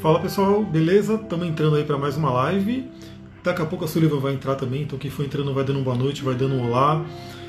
[0.00, 1.14] Fala pessoal, beleza?
[1.14, 2.86] Estamos entrando aí para mais uma live.
[3.42, 5.84] Daqui a pouco a Sullivan vai entrar também, então quem for entrando vai dando uma
[5.84, 7.02] boa noite, vai dando um olá.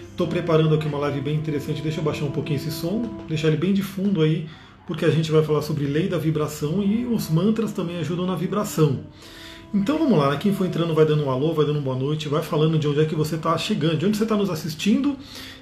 [0.09, 3.49] Estou preparando aqui uma live bem interessante, deixa eu baixar um pouquinho esse som, deixar
[3.49, 4.47] ele bem de fundo aí,
[4.88, 8.35] porque a gente vai falar sobre lei da vibração e os mantras também ajudam na
[8.35, 9.01] vibração.
[9.74, 10.38] Então vamos lá, né?
[10.38, 12.88] quem for entrando vai dando um alô, vai dando uma boa noite, vai falando de
[12.88, 15.17] onde é que você está chegando, de onde você está nos assistindo.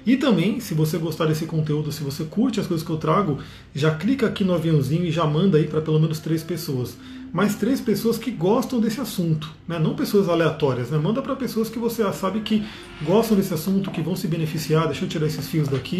[0.06, 3.38] E também, se você gostar desse conteúdo, se você curte as coisas que eu trago,
[3.74, 6.96] já clica aqui no aviãozinho e já manda aí para pelo menos três pessoas.
[7.32, 9.76] Mais três pessoas que gostam desse assunto, né?
[9.76, 10.98] não pessoas aleatórias, né?
[10.98, 12.64] manda para pessoas que você sabe que
[13.02, 14.86] gostam desse assunto, que vão se beneficiar.
[14.86, 15.98] Deixa eu tirar esses fios daqui.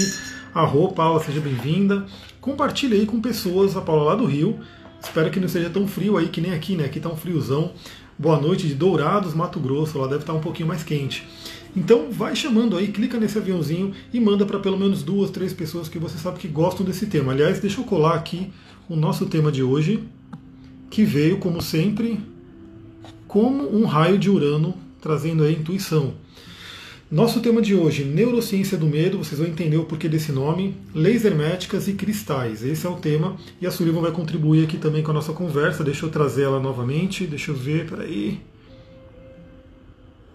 [0.54, 2.06] Arro, Paula, seja bem-vinda.
[2.40, 4.60] Compartilhe aí com pessoas, a Paula lá do Rio
[5.06, 6.84] Espero que não seja tão frio aí que nem aqui, né?
[6.84, 7.72] Aqui tá um friozão.
[8.18, 9.98] Boa noite de Dourados, Mato Grosso.
[9.98, 11.26] Lá deve estar tá um pouquinho mais quente.
[11.74, 15.88] Então vai chamando aí, clica nesse aviãozinho e manda para pelo menos duas, três pessoas
[15.88, 17.32] que você sabe que gostam desse tema.
[17.32, 18.52] Aliás, deixa eu colar aqui
[18.88, 20.02] o nosso tema de hoje,
[20.90, 22.20] que veio, como sempre,
[23.28, 26.14] como um raio de Urano, trazendo a intuição.
[27.08, 31.24] Nosso tema de hoje, neurociência do medo, vocês vão entender o porquê desse nome, leis
[31.24, 32.64] herméticas e cristais.
[32.64, 35.84] Esse é o tema e a Sullivan vai contribuir aqui também com a nossa conversa.
[35.84, 38.40] Deixa eu trazer ela novamente, deixa eu ver, peraí.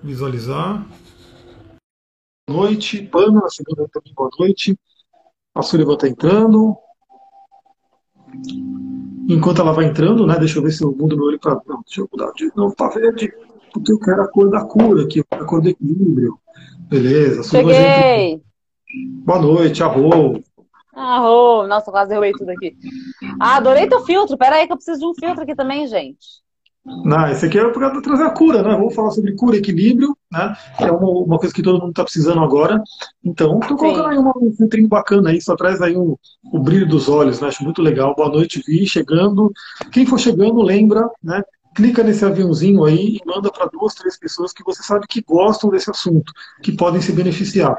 [0.02, 0.88] Visualizar.
[2.49, 4.80] Boa noite, Pana, segunda também boa noite.
[5.53, 6.77] A Sullivan está entrando.
[9.27, 11.61] Enquanto ela vai entrando, né, deixa eu ver se eu mudo meu olho para.
[11.67, 13.30] Não, deixa eu mudar de novo para verde,
[13.73, 16.39] porque eu quero a cor da cura aqui, a cor do equilíbrio.
[16.92, 17.44] Beleza.
[17.44, 18.42] Cheguei.
[19.23, 20.44] Boa noite, arro.
[20.94, 21.66] Arro.
[21.66, 22.75] Nossa, quase derrubei tudo aqui.
[23.39, 24.38] Ah, adorei teu filtro.
[24.38, 26.42] Pera aí que eu preciso de um filtro aqui também, gente.
[26.83, 28.72] Não, esse aqui é para trazer a cura, né?
[28.72, 30.53] Vamos falar sobre cura e equilíbrio, né?
[30.78, 32.83] Que é uma, uma coisa que todo mundo está precisando agora.
[33.23, 36.17] Então, estou colocando aí uma, um filtrinho bacana aí, só traz aí um,
[36.52, 37.48] o brilho dos olhos, né?
[37.48, 38.14] Acho muito legal.
[38.16, 39.50] Boa noite, Vi, chegando.
[39.94, 41.42] Quem for chegando, lembra, né?
[41.82, 45.72] Clica nesse aviãozinho aí e manda para duas, três pessoas que você sabe que gostam
[45.72, 47.76] desse assunto, que podem se beneficiar.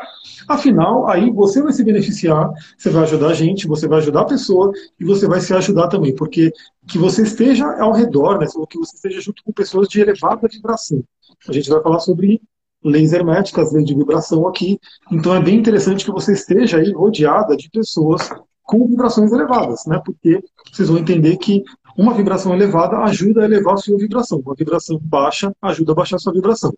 [0.49, 4.25] Afinal, aí você vai se beneficiar, você vai ajudar a gente, você vai ajudar a
[4.25, 6.53] pessoa e você vai se ajudar também, porque
[6.89, 11.05] que você esteja ao redor, né, que você esteja junto com pessoas de elevada vibração.
[11.49, 12.41] A gente vai falar sobre
[12.85, 14.81] leis herméticas, leis de vibração aqui,
[15.13, 18.29] então é bem interessante que você esteja aí rodeada de pessoas
[18.65, 20.01] com vibrações elevadas, né?
[20.05, 21.63] Porque vocês vão entender que
[21.97, 24.41] uma vibração elevada ajuda a elevar a sua vibração.
[24.45, 26.73] Uma vibração baixa ajuda a baixar a sua vibração.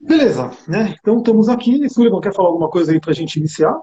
[0.00, 0.96] Beleza, né?
[1.00, 1.88] Então estamos aqui.
[1.88, 3.76] Sullivan, quer falar alguma coisa aí para a gente iniciar?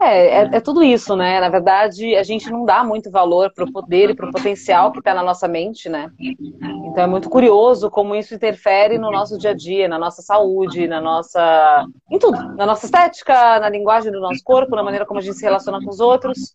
[0.00, 1.40] É, é, é, tudo isso, né?
[1.40, 4.90] Na verdade, a gente não dá muito valor para o poder e para o potencial
[4.90, 6.10] que está na nossa mente, né?
[6.18, 10.86] Então é muito curioso como isso interfere no nosso dia a dia, na nossa saúde,
[10.86, 11.86] na nossa.
[12.10, 12.36] em tudo.
[12.56, 15.80] Na nossa estética, na linguagem do nosso corpo, na maneira como a gente se relaciona
[15.82, 16.54] com os outros.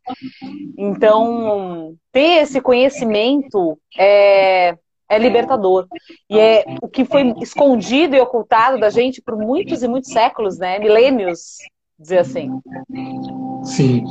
[0.78, 4.76] Então, ter esse conhecimento é,
[5.10, 5.88] é libertador.
[6.30, 10.58] E é o que foi escondido e ocultado da gente por muitos e muitos séculos,
[10.58, 10.80] né?
[10.80, 11.58] Milênios
[12.00, 12.50] dizer assim.
[13.64, 14.04] Sim.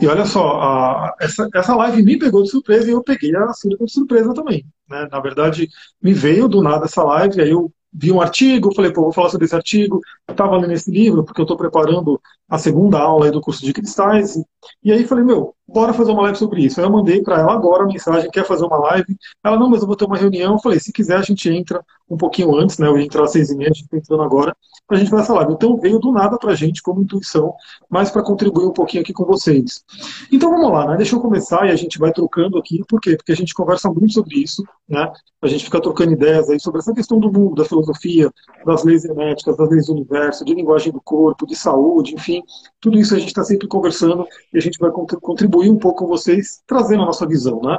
[0.00, 3.52] E olha só, a, essa, essa live me pegou de surpresa e eu peguei a
[3.52, 4.64] Sílvia de surpresa também.
[4.88, 5.08] Né?
[5.10, 5.68] Na verdade,
[6.00, 9.28] me veio do nada essa live, aí eu vi um artigo, falei, pô, vou falar
[9.28, 13.40] sobre esse artigo, estava lendo esse livro, porque eu estou preparando a segunda aula do
[13.40, 14.34] curso de cristais,
[14.82, 16.80] e aí falei, meu, bora fazer uma live sobre isso.
[16.80, 19.16] Aí eu mandei para ela agora a mensagem, quer fazer uma live?
[19.44, 20.54] Ela, não, mas eu vou ter uma reunião.
[20.54, 23.32] Eu falei, se quiser a gente entra um pouquinho antes, né, eu ia entrar às
[23.32, 24.56] seis e meia, a gente está entrando agora,
[24.86, 25.52] para a gente fazer essa live.
[25.54, 27.54] Então veio do nada para a gente como intuição,
[27.88, 29.84] mas para contribuir um pouquinho aqui com vocês.
[30.30, 30.96] Então vamos lá, né?
[30.96, 32.82] Deixa eu começar e a gente vai trocando aqui.
[32.88, 33.16] Por quê?
[33.16, 35.10] Porque a gente conversa muito sobre isso, né?
[35.40, 38.30] A gente fica trocando ideias aí sobre essa questão do mundo, da filosofia,
[38.64, 42.42] das leis herméticas, das leis do universo, de linguagem do corpo, de saúde, enfim.
[42.80, 46.06] Tudo isso a gente está sempre conversando e a gente vai contribuir um pouco com
[46.06, 47.78] vocês, trazendo a nossa visão, né?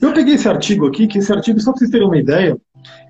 [0.00, 2.58] Eu peguei esse artigo aqui, que esse artigo, só para vocês terem uma ideia,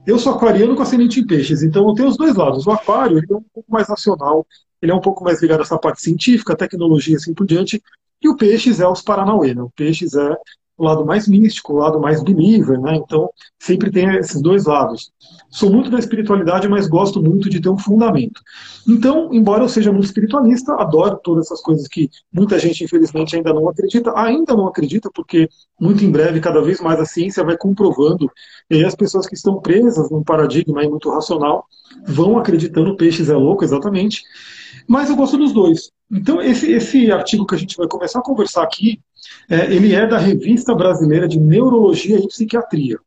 [0.06, 2.66] eu sou aquariano com ascendente em peixes, então eu tenho os dois lados.
[2.66, 4.46] O aquário ele é um pouco mais nacional,
[4.80, 7.82] ele é um pouco mais ligado a essa parte científica, tecnologia, assim por diante,
[8.22, 9.62] e o peixes é os Paranauê, né?
[9.62, 10.36] O peixes é
[10.76, 12.96] o lado mais místico, o lado mais believer, né?
[12.96, 15.10] Então, sempre tem esses dois lados.
[15.50, 18.40] Sou muito da espiritualidade, mas gosto muito de ter um fundamento.
[18.86, 23.54] Então, embora eu seja muito espiritualista, adoro todas essas coisas que muita gente, infelizmente, ainda
[23.54, 24.12] não acredita.
[24.16, 25.48] Ainda não acredita, porque
[25.80, 28.30] muito em breve, cada vez mais a ciência vai comprovando,
[28.70, 31.64] e aí as pessoas que estão presas num paradigma muito racional
[32.06, 34.22] vão acreditando peixes é louco, exatamente.
[34.86, 35.90] Mas eu gosto dos dois.
[36.10, 39.00] Então, esse, esse artigo que a gente vai começar a conversar aqui,
[39.48, 42.98] é, ele é da Revista Brasileira de Neurologia e Psiquiatria.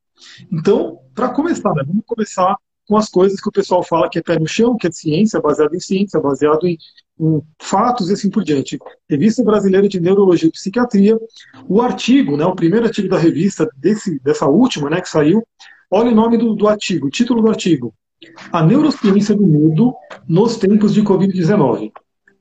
[0.52, 2.56] Então, para começar, né, vamos começar
[2.88, 5.40] com as coisas que o pessoal fala que é pé no chão, que é ciência,
[5.40, 6.76] baseado em ciência, baseado em,
[7.16, 8.80] com fatos e assim por diante.
[9.08, 11.20] Revista Brasileira de Neurologia e Psiquiatria.
[11.68, 15.46] O artigo, né, o primeiro artigo da revista, desse, dessa última, né, que saiu,
[15.92, 17.94] olha o nome do, do artigo, o título do artigo.
[18.52, 19.94] A neurociência do medo
[20.28, 21.92] nos tempos de Covid-19.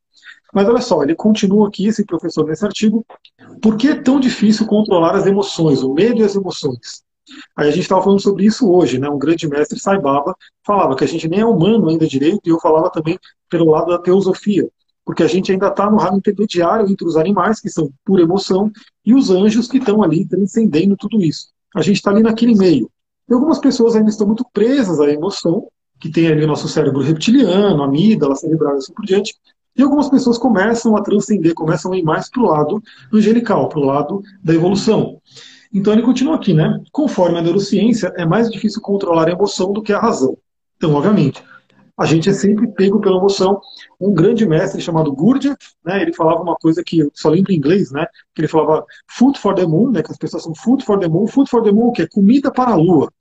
[0.53, 3.07] Mas olha só, ele continua aqui, esse professor, nesse artigo,
[3.63, 7.05] por que é tão difícil controlar as emoções, o medo e as emoções?
[7.57, 9.09] Aí a gente estava falando sobre isso hoje, né?
[9.09, 10.35] Um grande mestre, Sai Baba,
[10.67, 13.17] falava que a gente nem é humano ainda direito, e eu falava também
[13.49, 14.69] pelo lado da teosofia
[15.09, 18.71] porque a gente ainda está no ramo intermediário entre os animais, que são pura emoção,
[19.07, 21.49] e os anjos que estão ali transcendendo tudo isso.
[21.75, 22.91] A gente está ali naquele meio.
[23.27, 25.67] E algumas pessoas ainda estão muito presas à emoção,
[25.99, 29.35] que tem ali o nosso cérebro reptiliano, amígdala, cerebral e assim por diante.
[29.75, 33.79] E algumas pessoas começam a transcender, começam a ir mais para o lado angelical, para
[33.79, 35.23] o lado da evolução.
[35.73, 36.83] Então ele continua aqui, né?
[36.93, 40.37] Conforme a neurociência, é mais difícil controlar a emoção do que a razão.
[40.77, 41.43] Então, obviamente,
[41.99, 43.61] a gente é sempre pego pela emoção.
[44.01, 47.57] Um grande mestre chamado Gurdjieff, né, ele falava uma coisa que eu só lembro em
[47.57, 50.85] inglês, né, que ele falava food for the moon, né, que as pessoas são food
[50.85, 53.13] for the moon, food for the moon, que é comida para a lua.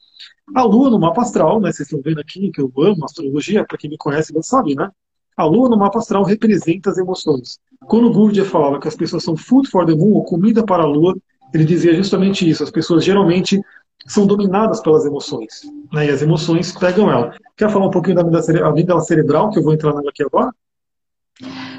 [0.55, 3.77] A lua no mapa astral, né, vocês estão vendo aqui que eu amo astrologia, para
[3.77, 4.89] quem me conhece já sabe, né,
[5.35, 7.59] a lua no mapa astral representa as emoções.
[7.87, 10.85] Quando Gurdjieff falava que as pessoas são food for the moon, ou comida para a
[10.85, 11.15] lua,
[11.53, 12.63] ele dizia justamente isso.
[12.63, 13.61] As pessoas geralmente
[14.07, 15.61] são dominadas pelas emoções.
[15.93, 16.07] Né?
[16.07, 17.35] E as emoções pegam ela.
[17.55, 18.21] Quer falar um pouquinho da
[18.67, 20.51] amígdala cerebral, que eu vou entrar nela aqui agora?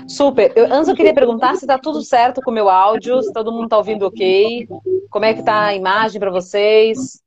[0.07, 0.53] Super.
[0.55, 3.53] Eu, antes eu queria perguntar se está tudo certo com o meu áudio, se todo
[3.53, 4.69] mundo está ouvindo ok,
[5.11, 7.21] como é que está a imagem para vocês.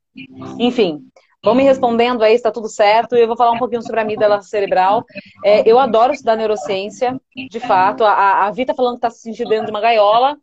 [0.57, 1.01] Enfim,
[1.43, 3.15] vão me respondendo aí está tudo certo.
[3.15, 5.03] Eu vou falar um pouquinho sobre a amígdala cerebral.
[5.43, 8.03] É, eu adoro estudar neurociência, de fato.
[8.03, 10.37] A, a Vita falando que está se sentindo dentro de uma gaiola.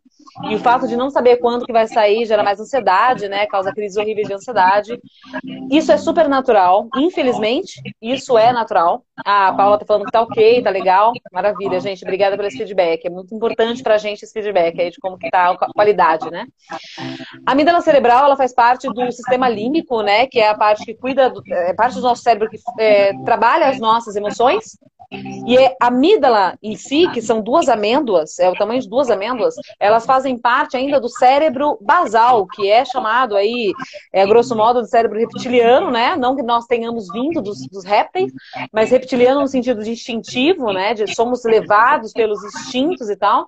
[0.47, 3.45] E o fato de não saber quando que vai sair gera mais ansiedade, né?
[3.47, 4.99] Causa crises horríveis de ansiedade.
[5.71, 6.87] Isso é super natural.
[6.95, 9.03] Infelizmente, isso é natural.
[9.25, 11.13] A Paula tá falando que tá ok, tá legal.
[11.31, 12.03] Maravilha, gente.
[12.03, 13.05] Obrigada pelo esse feedback.
[13.05, 16.45] É muito importante pra gente esse feedback aí de como que tá a qualidade, né?
[17.45, 20.27] A amígdala cerebral, ela faz parte do sistema límbico, né?
[20.27, 23.67] Que é a parte que cuida, do, é parte do nosso cérebro que é, trabalha
[23.67, 24.77] as nossas emoções
[25.11, 29.09] e é a amígdala em si, que são duas amêndoas, é o tamanho de duas
[29.09, 33.71] amêndoas, elas fazem parte ainda do cérebro basal, que é chamado aí,
[34.13, 36.15] é, grosso modo, do cérebro reptiliano, né?
[36.15, 38.31] Não que nós tenhamos vindo dos, dos répteis,
[38.71, 40.93] mas reptiliano no sentido de instintivo, né?
[40.93, 43.47] De somos levados pelos instintos e tal.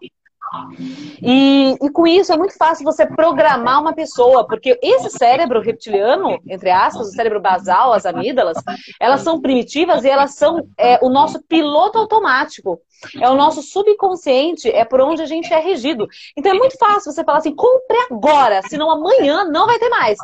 [1.22, 6.40] E, e, com isso é muito fácil você programar uma pessoa, porque esse cérebro reptiliano,
[6.48, 8.58] entre aspas, o cérebro basal, as amígdalas,
[9.00, 12.80] elas são primitivas e elas são é, o nosso piloto automático.
[13.20, 16.08] É o nosso subconsciente, é por onde a gente é regido.
[16.36, 20.17] Então é muito fácil você falar assim, compre agora, senão amanhã não vai ter mais.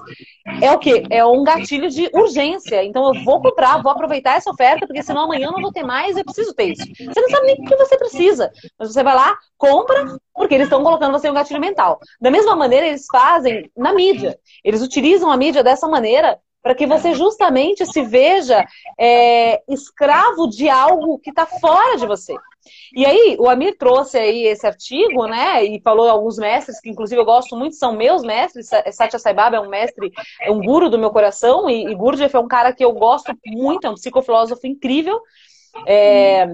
[0.62, 1.04] É o quê?
[1.10, 2.84] É um gatilho de urgência.
[2.84, 6.18] Então eu vou comprar, vou aproveitar essa oferta, porque senão amanhã não vou ter mais,
[6.18, 6.84] eu preciso ter isso.
[6.86, 8.52] Você não sabe nem o que você precisa.
[8.80, 12.00] Mas você vai lá, compra, porque eles estão colocando você em um gatilho mental.
[12.22, 14.38] Da mesma maneira, eles fazem na mídia.
[14.64, 18.66] Eles utilizam a mídia dessa maneira para que você justamente se veja
[19.00, 22.36] é, escravo de algo que está fora de você.
[22.94, 27.20] E aí, o Amir trouxe aí esse artigo, né, e falou alguns mestres, que inclusive
[27.20, 30.90] eu gosto muito, são meus mestres, Satya Sai Baba é um mestre, é um guru
[30.90, 33.96] do meu coração, e, e Gurdjieff é um cara que eu gosto muito, é um
[33.96, 35.20] psicofilósofo incrível,
[35.86, 36.48] é,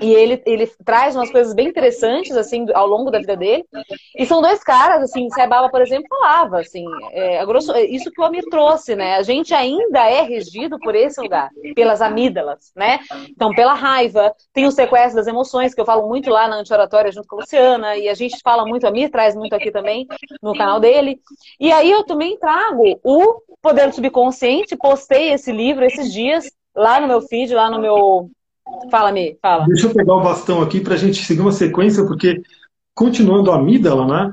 [0.00, 3.64] E ele, ele traz umas coisas bem interessantes, assim, ao longo da vida dele.
[4.16, 8.20] E são dois caras, assim, Saibaba, por exemplo, falava, assim, é, grosso, é, isso que
[8.20, 9.14] o Amir trouxe, né?
[9.16, 12.98] A gente ainda é regido por esse lugar, pelas amígdalas, né?
[13.28, 17.12] Então, pela raiva, tem o sequestro das emoções, que eu falo muito lá na anti-oratória
[17.12, 20.08] junto com a Luciana, e a gente fala muito, a Amir traz muito aqui também,
[20.42, 21.20] no canal dele.
[21.60, 27.00] E aí eu também trago o Poder do Subconsciente, postei esse livro esses dias, lá
[27.00, 28.30] no meu feed, lá no meu
[28.90, 29.66] Fala, Mi, fala.
[29.66, 32.42] Deixa eu pegar o bastão aqui para a gente seguir uma sequência, porque
[32.94, 34.32] continuando a amígdala, né?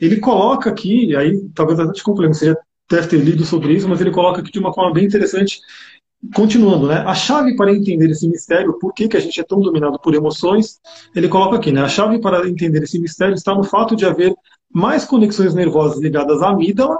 [0.00, 2.56] Ele coloca aqui, aí talvez até te complemento, você já
[2.90, 5.60] deve ter lido sobre isso, mas ele coloca aqui de uma forma bem interessante.
[6.34, 7.04] Continuando, né?
[7.06, 10.14] A chave para entender esse mistério, por que, que a gente é tão dominado por
[10.14, 10.80] emoções,
[11.14, 11.82] ele coloca aqui, né?
[11.82, 14.34] A chave para entender esse mistério está no fato de haver
[14.72, 16.98] mais conexões nervosas ligadas à amígdala,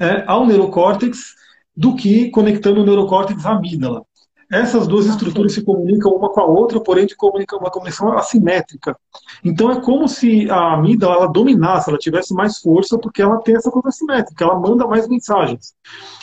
[0.00, 1.34] é, ao neurocórtex,
[1.76, 4.05] do que conectando o neurocórtex à amígdala.
[4.50, 8.96] Essas duas estruturas se comunicam uma com a outra, porém de comunicam uma comunicação assimétrica.
[9.44, 13.56] Então é como se a amígdala ela dominasse, ela tivesse mais força, porque ela tem
[13.56, 15.74] essa coisa assimétrica, ela manda mais mensagens.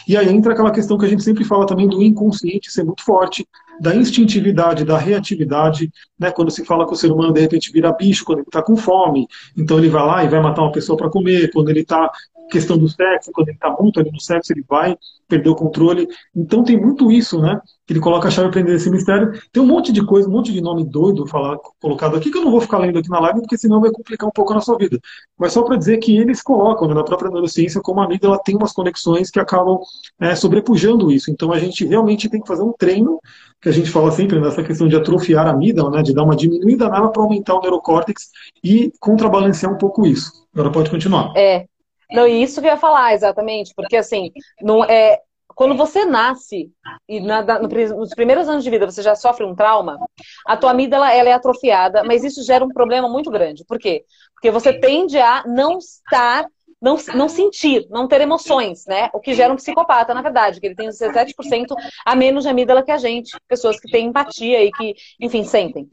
[0.08, 3.04] E aí entra aquela questão que a gente sempre fala também do inconsciente ser muito
[3.04, 3.46] forte,
[3.80, 6.32] da instintividade, da reatividade, né?
[6.32, 8.76] Quando se fala que o ser humano de repente vira bicho quando ele está com
[8.76, 9.28] fome,
[9.58, 11.52] então ele vai lá e vai matar uma pessoa para comer.
[11.52, 12.12] Quando ele está
[12.54, 14.96] questão do sexo, quando ele está muito ali no sexo, ele vai
[15.28, 16.08] perder o controle.
[16.36, 17.60] Então tem muito isso, né?
[17.88, 19.32] Que ele coloca a chave para entender esse mistério.
[19.52, 22.44] Tem um monte de coisa, um monte de nome doido falar, colocado aqui, que eu
[22.44, 24.78] não vou ficar lendo aqui na live, porque senão vai complicar um pouco a nossa
[24.78, 25.00] vida.
[25.38, 28.56] Mas só para dizer que eles colocam né, na própria neurociência como a ela tem
[28.56, 29.80] umas conexões que acabam
[30.20, 31.32] é, sobrepujando isso.
[31.32, 33.20] Então a gente realmente tem que fazer um treino,
[33.60, 36.36] que a gente fala sempre nessa questão de atrofiar a amígdala, né, de dar uma
[36.36, 38.30] diminuída nela para aumentar o neurocórtex
[38.64, 40.32] e contrabalancear um pouco isso.
[40.54, 41.34] Agora pode continuar.
[41.36, 41.66] É,
[42.14, 45.20] não, e isso que eu ia falar, exatamente, porque assim, não é,
[45.56, 46.72] quando você nasce
[47.08, 49.98] e na, no, nos primeiros anos de vida você já sofre um trauma,
[50.46, 53.66] a tua amígdala ela é atrofiada, mas isso gera um problema muito grande.
[53.66, 54.04] Por quê?
[54.34, 56.46] Porque você tende a não estar
[56.84, 59.10] não, não sentir, não ter emoções, né?
[59.14, 61.74] O que gera um psicopata, na verdade, que ele tem 17%
[62.06, 65.88] a menos de amígdala que a gente, pessoas que têm empatia e que, enfim, sentem.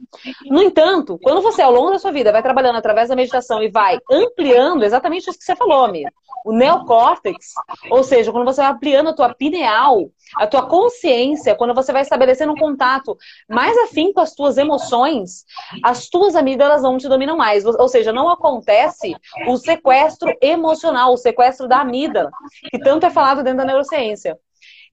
[0.46, 3.70] No entanto, quando você, ao longo da sua vida, vai trabalhando através da meditação e
[3.70, 6.10] vai ampliando exatamente isso que você falou, amiga,
[6.44, 7.52] o neocórtex,
[7.88, 12.02] ou seja, quando você vai ampliando a tua pineal, a tua consciência, quando você vai
[12.02, 13.16] estabelecendo um contato
[13.48, 15.44] mais afim com as tuas emoções,
[15.82, 17.64] as tuas amígdalas não te dominam mais.
[17.64, 19.14] Ou seja, não acontece
[19.46, 22.30] o sequestro emocional, o sequestro da amígdala,
[22.70, 24.38] que tanto é falado dentro da neurociência.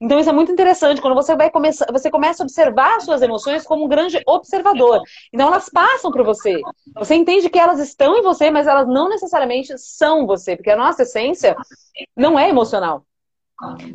[0.00, 3.20] Então isso é muito interessante quando você vai começar, você começa a observar as suas
[3.20, 5.02] emoções como um grande observador.
[5.32, 6.60] Então elas passam por você.
[6.94, 10.76] Você entende que elas estão em você, mas elas não necessariamente são você, porque a
[10.76, 11.56] nossa essência
[12.16, 13.04] não é emocional.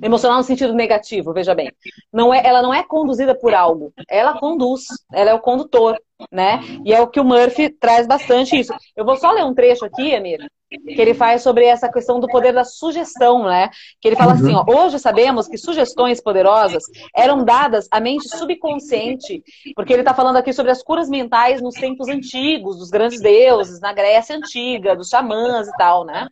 [0.01, 1.71] Emocional no sentido negativo, veja bem.
[2.11, 5.97] Não é, ela não é conduzida por algo, ela conduz, ela é o condutor,
[6.31, 6.59] né?
[6.85, 8.73] E é o que o Murphy traz bastante isso.
[8.95, 10.47] Eu vou só ler um trecho aqui, Amir,
[10.81, 13.69] que ele faz sobre essa questão do poder da sugestão, né?
[14.01, 14.85] Que ele fala assim, ó, uhum.
[14.85, 16.83] hoje sabemos que sugestões poderosas
[17.15, 19.43] eram dadas à mente subconsciente,
[19.75, 23.79] porque ele está falando aqui sobre as curas mentais nos tempos antigos, dos grandes deuses,
[23.79, 26.27] na Grécia antiga, dos xamãs e tal, né?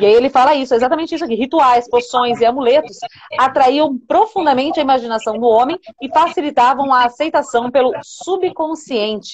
[0.00, 2.98] E aí ele fala isso, exatamente isso aqui, rituais, poções e amuletos
[3.38, 9.25] atraíam profundamente a imaginação do homem e facilitavam a aceitação pelo subconsciente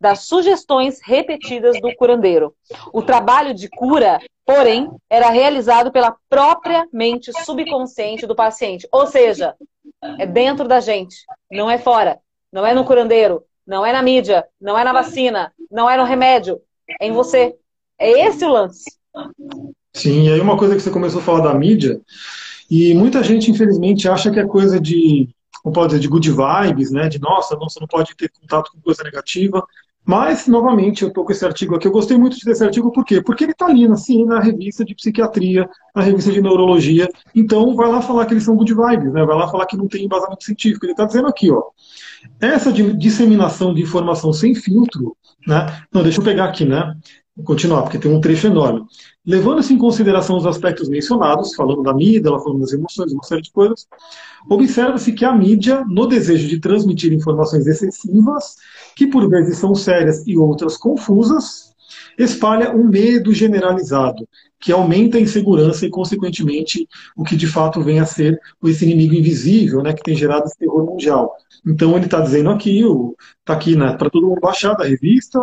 [0.00, 2.54] das sugestões repetidas do curandeiro.
[2.92, 8.88] O trabalho de cura porém, era realizado pela própria mente subconsciente do paciente.
[8.90, 9.54] Ou seja,
[10.18, 11.16] é dentro da gente,
[11.50, 12.18] não é fora.
[12.52, 16.04] Não é no curandeiro, não é na mídia, não é na vacina, não é no
[16.04, 16.60] remédio.
[17.00, 17.54] É em você.
[17.98, 18.84] É esse o lance.
[19.94, 22.00] Sim, e aí uma coisa que você começou a falar da mídia,
[22.70, 25.28] e muita gente, infelizmente, acha que é coisa de,
[25.62, 27.08] como pode dizer, de good vibes, né?
[27.08, 29.64] De nossa, não, você não pode ter contato com coisa negativa.
[30.04, 31.86] Mas, novamente, eu estou com esse artigo aqui.
[31.86, 33.22] Eu gostei muito desse artigo, por quê?
[33.22, 37.08] Porque ele está ali, assim, na revista de psiquiatria, na revista de neurologia.
[37.34, 39.24] Então, vai lá falar que eles são good vibes, né?
[39.24, 40.84] Vai lá falar que não tem embasamento científico.
[40.84, 41.62] Ele está dizendo aqui, ó.
[42.40, 45.16] Essa disseminação de informação sem filtro,
[45.46, 45.84] né?
[45.92, 46.96] Não, deixa eu pegar aqui, né?
[47.36, 48.84] Vou continuar, porque tem um trecho enorme.
[49.24, 53.52] Levando-se em consideração os aspectos mencionados, falando da mídia, falando das emoções, uma série de
[53.52, 53.86] coisas,
[54.48, 58.56] observa-se que a mídia, no desejo de transmitir informações excessivas,
[58.96, 61.72] que por vezes são sérias e outras confusas,
[62.18, 64.28] espalha um medo generalizado,
[64.62, 69.14] que aumenta a insegurança e, consequentemente, o que de fato vem a ser esse inimigo
[69.14, 71.34] invisível, né, que tem gerado esse terror mundial.
[71.66, 72.80] Então ele está dizendo aqui,
[73.40, 75.40] está aqui né, para todo mundo baixar da revista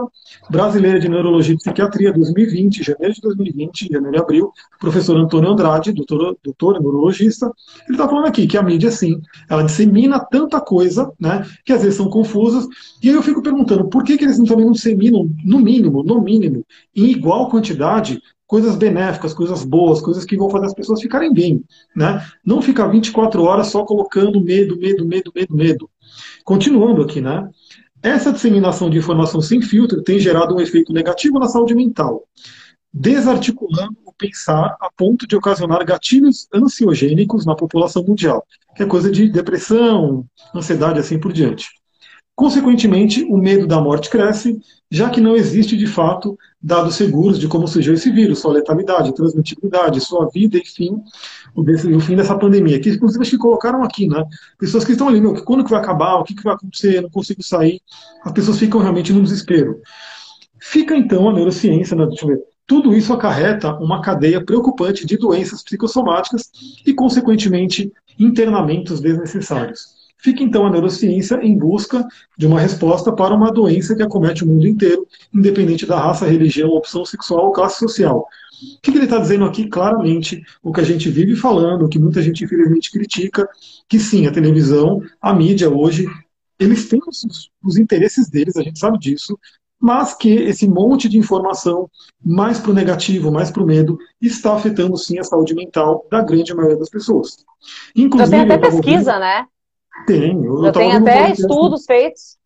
[0.50, 5.92] Brasileira de Neurologia e Psiquiatria 2020, janeiro de 2020, janeiro e abril, professor Antônio Andrade,
[5.92, 7.52] doutor, doutor neurologista,
[7.88, 11.82] ele está falando aqui que a mídia, sim, ela dissemina tanta coisa, né, que às
[11.82, 12.66] vezes são confusas,
[13.04, 16.22] e aí eu fico perguntando, por que, que eles também não disseminam, no mínimo, no
[16.22, 21.32] mínimo, em igual quantidade, coisas benéficas, coisas boas, coisas que vão fazer as pessoas ficarem
[21.32, 21.64] bem,
[21.96, 22.26] né?
[22.44, 25.90] Não ficar 24 horas só colocando medo, medo, medo, medo, medo.
[26.44, 27.48] Continuando aqui, né?
[28.02, 32.24] Essa disseminação de informação sem filtro tem gerado um efeito negativo na saúde mental,
[32.92, 38.44] desarticulando o pensar a ponto de ocasionar gatilhos ansiogênicos na população mundial,
[38.76, 40.26] que é coisa de depressão,
[40.56, 41.70] ansiedade assim por diante.
[42.40, 47.50] Consequentemente, o medo da morte cresce, já que não existe de fato dados seguros de
[47.50, 51.04] como surgiu esse vírus, sua letalidade, transmitibilidade, sua vida, enfim,
[51.54, 52.80] o, desse, o fim dessa pandemia.
[52.80, 54.24] Que inclusive acho que colocaram aqui, né?
[54.58, 57.10] Pessoas que estão ali, meu, quando que vai acabar, o que, que vai acontecer, não
[57.10, 57.82] consigo sair.
[58.24, 59.82] As pessoas ficam realmente no desespero.
[60.62, 62.06] Fica então a neurociência, né?
[62.06, 62.42] Deixa eu ver.
[62.66, 66.50] Tudo isso acarreta uma cadeia preocupante de doenças psicossomáticas
[66.86, 69.99] e, consequentemente, internamentos desnecessários.
[70.22, 72.06] Fica então a neurociência em busca
[72.38, 76.70] de uma resposta para uma doença que acomete o mundo inteiro, independente da raça, religião,
[76.70, 78.28] opção sexual ou classe social.
[78.78, 81.98] O que ele está dizendo aqui claramente, o que a gente vive falando, o que
[81.98, 83.48] muita gente infelizmente critica,
[83.88, 86.06] que sim, a televisão, a mídia hoje,
[86.60, 89.40] eles têm os, os interesses deles, a gente sabe disso,
[89.80, 91.90] mas que esse monte de informação,
[92.22, 96.22] mais para o negativo, mais para o medo, está afetando sim a saúde mental da
[96.22, 97.46] grande maioria das pessoas.
[97.96, 99.20] Inclusive, Já tem até pesquisa, ouvindo...
[99.22, 99.48] né?
[100.06, 100.44] Tem.
[100.44, 102.38] Eu, eu tem até estudos feitos.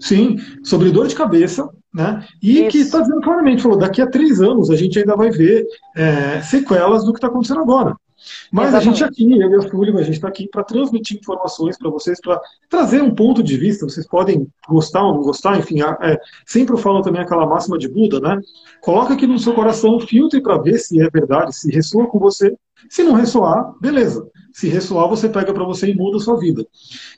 [0.00, 2.24] Sim, sobre dor de cabeça, né?
[2.42, 2.68] E Isso.
[2.70, 5.66] que está dizendo claramente, falou, daqui a três anos a gente ainda vai ver
[5.96, 7.94] é, sequelas do que está acontecendo agora.
[8.52, 9.02] Mas Exatamente.
[9.02, 11.90] a gente aqui, eu e a Fúlio, a gente está aqui para transmitir informações para
[11.90, 13.88] vocês, para trazer um ponto de vista.
[13.88, 17.88] Vocês podem gostar ou não gostar, enfim, é, sempre eu falo também aquela máxima de
[17.88, 18.38] Buda, né?
[18.82, 22.54] Coloca aqui no seu coração, filtre para ver se é verdade, se ressoa com você.
[22.88, 24.26] Se não ressoar, beleza.
[24.60, 26.66] Se ressoar, você pega para você e muda a sua vida.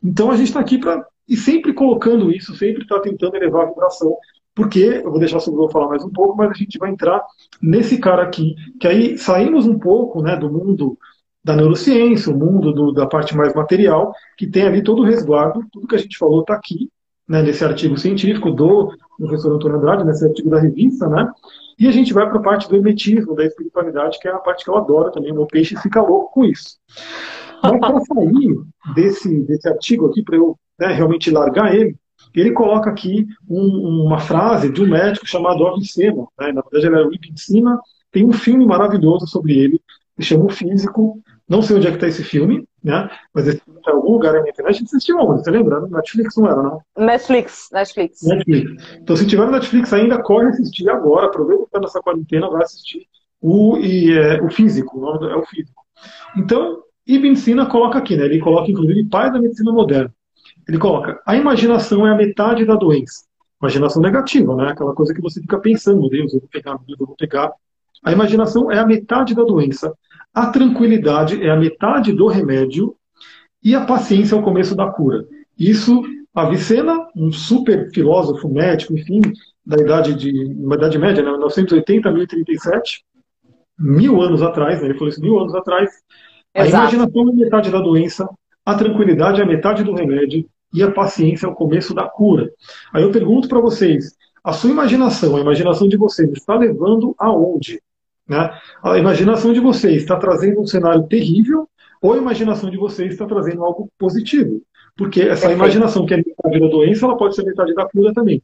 [0.00, 1.04] Então a gente está aqui para.
[1.28, 4.16] E sempre colocando isso, sempre está tentando elevar a vibração.
[4.54, 7.20] Porque, eu vou deixar o Silvio falar mais um pouco, mas a gente vai entrar
[7.60, 10.96] nesse cara aqui, que aí saímos um pouco né, do mundo
[11.42, 15.64] da neurociência, o mundo do, da parte mais material, que tem ali todo o resguardo,
[15.72, 16.90] tudo que a gente falou está aqui,
[17.28, 21.30] né, nesse artigo científico do professor Antônio Andrade, nesse artigo da revista, né?
[21.78, 24.64] E a gente vai para a parte do hermetismo, da espiritualidade, que é a parte
[24.64, 25.32] que eu adoro também.
[25.32, 26.76] O meu peixe fica louco com isso.
[27.62, 28.56] Mas para sair
[28.94, 31.96] desse, desse artigo aqui, para eu né, realmente largar ele,
[32.34, 36.26] ele coloca aqui um, uma frase de um médico chamado Avicena.
[36.38, 36.52] Né?
[36.52, 37.78] Na verdade, ele era o Ibn
[38.10, 39.80] Tem um filme maravilhoso sobre ele,
[40.16, 41.20] que chama O Físico.
[41.48, 43.10] Não sei onde é que está esse filme, né?
[43.32, 44.78] Mas esse filme está em algum lugar aí na internet.
[44.78, 45.44] Você assistiu onde?
[45.44, 45.80] Você lembra?
[45.88, 46.80] Netflix não era, não?
[46.96, 48.22] Netflix, Netflix.
[48.22, 48.96] Netflix.
[49.00, 51.26] Então, se tiver no Netflix ainda, corre assistir agora.
[51.26, 53.06] Aproveita que está nessa quarentena, vai assistir
[53.40, 54.98] o, e, é, o Físico.
[54.98, 55.82] O nome é o Físico.
[56.36, 58.24] Então, Ibn Sina coloca aqui, né?
[58.24, 60.12] Ele coloca, inclusive, pai da medicina moderna.
[60.68, 63.24] Ele coloca, a imaginação é a metade da doença.
[63.60, 64.70] Imaginação negativa, né?
[64.70, 67.16] Aquela coisa que você fica pensando, meu Deus, eu vou pegar, meu Deus, eu vou
[67.16, 67.52] pegar.
[68.04, 69.92] A imaginação é a metade da doença.
[70.34, 72.96] A tranquilidade é a metade do remédio
[73.62, 75.26] e a paciência é o começo da cura.
[75.58, 76.02] Isso,
[76.34, 79.20] Avicena, um super filósofo médico, enfim,
[79.64, 83.04] da idade de, uma idade média, né, 1980 1037,
[83.78, 85.90] mil anos atrás, né, ele falou isso mil anos atrás,
[86.54, 88.28] a imaginação é metade da doença,
[88.64, 92.50] a tranquilidade é metade do remédio e a paciência é o começo da cura.
[92.92, 97.80] Aí eu pergunto para vocês, a sua imaginação, a imaginação de vocês está levando aonde?
[98.28, 98.50] Né?
[98.82, 101.68] A imaginação de vocês está trazendo um cenário terrível
[102.00, 104.62] ou a imaginação de vocês está trazendo algo positivo?
[104.96, 105.58] Porque essa Perfeito.
[105.58, 108.42] imaginação que é metade da doença, ela pode ser metade da cura também,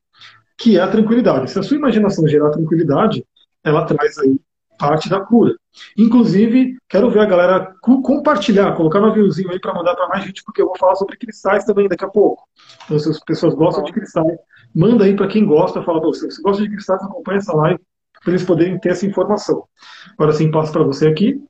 [0.57, 1.51] que é a tranquilidade.
[1.51, 3.25] Se a sua imaginação gerar tranquilidade,
[3.62, 4.41] ela traz aí
[4.79, 5.55] parte da cura.
[5.97, 10.43] Inclusive, quero ver a galera compartilhar, colocar no aviãozinho aí para mandar para mais gente,
[10.45, 12.45] porque eu vou falar sobre cristais também daqui a pouco.
[12.85, 14.38] Então, se as pessoas gostam de cristais,
[14.75, 17.81] manda aí para quem gosta, fala, você, se gosta de cristais, acompanha essa live
[18.22, 19.64] para eles poderem ter essa informação.
[20.12, 21.42] Agora sim, passo para você aqui.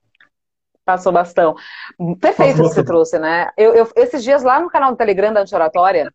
[0.85, 1.55] Passou bastão.
[2.21, 3.51] Perfeito o que você trouxe, né?
[3.57, 6.11] Eu, eu, esses dias lá no canal do Telegram da Anti-Oratória,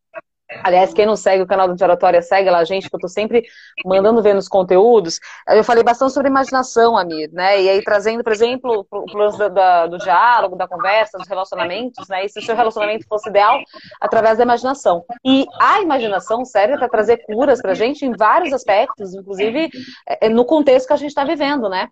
[0.63, 3.43] Aliás, quem não segue o canal do Diaratória, segue lá, gente, que eu tô sempre
[3.85, 5.19] mandando ver nos conteúdos.
[5.47, 7.61] Eu falei bastante sobre imaginação, Amir, né?
[7.61, 12.25] E aí trazendo, por exemplo, o plano do diálogo, da conversa, dos relacionamentos, né?
[12.25, 13.59] E se o seu relacionamento fosse ideal,
[13.99, 15.03] através da imaginação.
[15.23, 19.69] E a imaginação serve para trazer curas pra gente em vários aspectos, inclusive
[20.07, 21.87] é, no contexto que a gente está vivendo, né?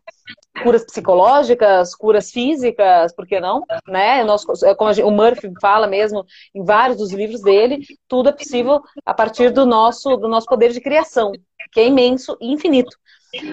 [0.64, 3.64] Curas psicológicas, curas físicas, por que não?
[3.88, 4.24] Né?
[4.24, 8.32] Nós, como gente, o Murphy fala mesmo em vários dos livros dele, tudo é
[9.06, 11.32] a partir do nosso, do nosso poder de criação,
[11.72, 12.98] que é imenso e infinito.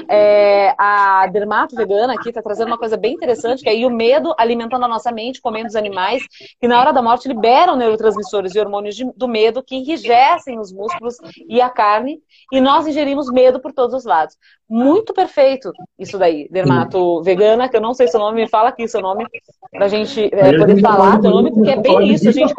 [0.09, 4.35] É, a dermato vegana aqui está trazendo uma coisa bem interessante, que é o medo
[4.37, 6.21] alimentando a nossa mente, comendo os animais,
[6.61, 10.73] que na hora da morte liberam neurotransmissores e hormônios de, do medo que enrijecem os
[10.73, 11.17] músculos
[11.49, 12.21] e a carne,
[12.53, 14.37] e nós ingerimos medo por todos os lados.
[14.69, 18.89] Muito perfeito isso daí, dermato vegana, que eu não sei seu nome, me fala aqui
[18.89, 19.27] seu nome,
[19.71, 22.29] para a gente é, poder falar teu nome, porque é bem isso.
[22.29, 22.55] A gente...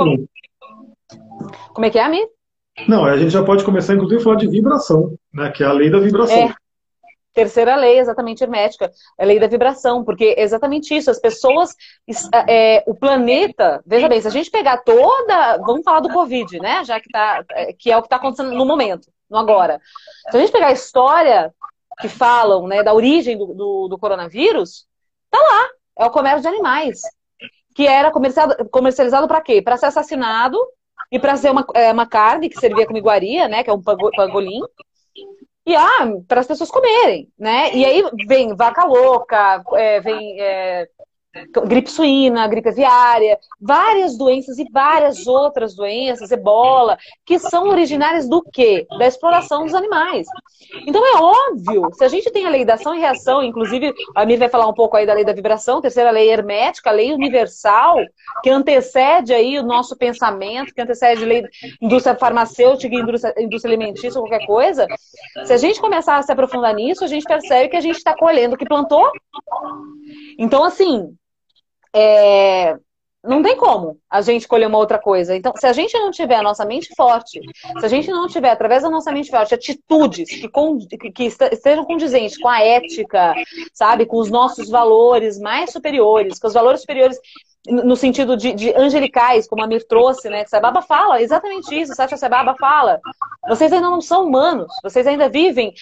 [1.73, 2.19] Como é que é, Ami?
[2.87, 5.51] Não, a gente já pode começar, inclusive, a falar de vibração, né?
[5.51, 6.37] Que é a lei da vibração.
[6.37, 6.53] É.
[7.33, 11.75] Terceira lei, exatamente hermética, é a lei da vibração, porque é exatamente isso, as pessoas,
[12.47, 16.83] é, o planeta, veja bem, se a gente pegar toda, vamos falar do Covid, né,
[16.83, 19.79] já que, tá, é, que é o que está acontecendo no momento, no agora.
[20.31, 21.53] Se a gente pegar a história
[22.01, 24.85] que falam, né, da origem do, do, do coronavírus,
[25.29, 26.99] tá lá, é o comércio de animais,
[27.75, 29.61] que era comercializado, comercializado para quê?
[29.61, 30.57] Para ser assassinado
[31.11, 33.81] e para ser uma, é, uma carne que servia como iguaria, né, que é um
[33.81, 34.61] pangolim,
[35.65, 37.71] e ah, para as pessoas comerem, né?
[37.75, 40.87] E aí vem vaca louca, é, vem é,
[41.65, 48.41] gripe suína, gripe aviária, várias doenças e várias outras doenças, ebola, que são originárias do
[48.41, 48.87] quê?
[48.97, 50.27] Da exploração dos animais.
[50.87, 54.25] Então é óbvio, se a gente tem a lei da ação e reação, inclusive a
[54.25, 57.97] Mir vai falar um pouco aí da lei da vibração, terceira lei hermética, lei universal,
[58.43, 61.43] que antecede aí o nosso pensamento, que antecede a lei
[61.81, 64.87] indústria farmacêutica, indústria, indústria alimentícia, qualquer coisa.
[65.45, 68.15] Se a gente começar a se aprofundar nisso, a gente percebe que a gente está
[68.15, 69.11] colhendo o que plantou.
[70.37, 71.15] Então, assim,
[71.95, 72.77] é,
[73.23, 75.35] não tem como a gente escolher uma outra coisa.
[75.35, 77.41] Então, se a gente não tiver a nossa mente forte,
[77.79, 81.85] se a gente não tiver, através da nossa mente forte, atitudes que, com, que estejam
[81.85, 83.33] condizentes com a ética,
[83.73, 87.19] sabe, com os nossos valores mais superiores, com os valores superiores
[87.67, 90.43] no sentido de, de angelicais, como a Mir trouxe, né?
[90.43, 92.99] Que Sababa fala exatamente isso, Sacha Sababa fala.
[93.47, 95.73] Vocês ainda não são humanos, vocês ainda vivem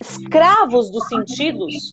[0.00, 1.92] escravos dos sentidos.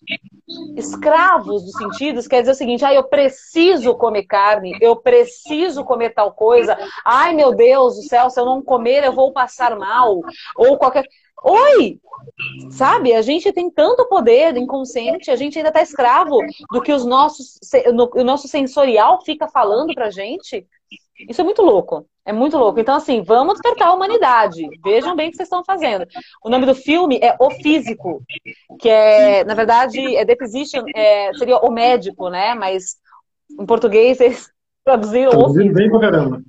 [0.75, 6.10] Escravos dos sentidos quer dizer o seguinte: ah, eu preciso comer carne, eu preciso comer
[6.10, 6.78] tal coisa.
[7.06, 10.19] Ai, meu Deus do céu, se eu não comer, eu vou passar mal.
[10.58, 11.06] Ou qualquer.
[11.43, 11.99] Oi!
[12.71, 13.13] Sabe?
[13.13, 16.38] A gente tem tanto poder inconsciente, a gente ainda está escravo
[16.71, 17.60] do que os nossos,
[17.93, 20.65] no, o nosso sensorial fica falando pra gente.
[21.28, 22.06] Isso é muito louco.
[22.25, 22.80] É muito louco.
[22.80, 24.67] Então, assim, vamos despertar a humanidade.
[24.84, 26.06] Vejam bem o que vocês estão fazendo.
[26.43, 28.23] O nome do filme é O Físico,
[28.80, 32.54] que é, na verdade, é The Physician, é, seria o médico, né?
[32.54, 32.97] Mas
[33.60, 34.52] em português eles
[34.86, 36.41] traduziram Traduziram bem pra caramba.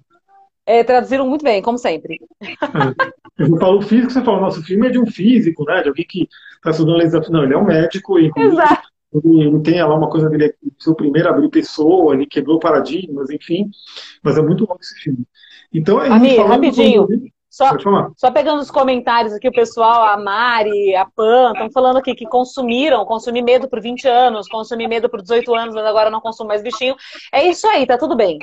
[0.66, 2.20] É, traduziram muito bem, como sempre.
[3.40, 5.83] Eu falo físico, você fala, nosso filme é de um físico, né?
[5.83, 7.33] De alguém que está estudando legislação.
[7.33, 8.88] Não, ele é um médico e Exato.
[9.12, 13.31] Ele, ele tem lá uma coisa dele, é seu primeiro abrir pessoa, ele quebrou paradigmas,
[13.31, 13.70] enfim.
[14.22, 15.24] Mas é muito bom esse filme.
[15.72, 17.09] Então, é Amigo, rapidinho.
[17.48, 17.70] Só,
[18.16, 22.24] só pegando os comentários aqui, o pessoal, a Mari, a Pan, estão falando aqui que
[22.24, 26.48] consumiram, consumi medo por 20 anos, consumi medo por 18 anos, mas agora não consumo
[26.48, 26.94] mais bichinho.
[27.33, 28.38] É isso aí, tá tudo bem.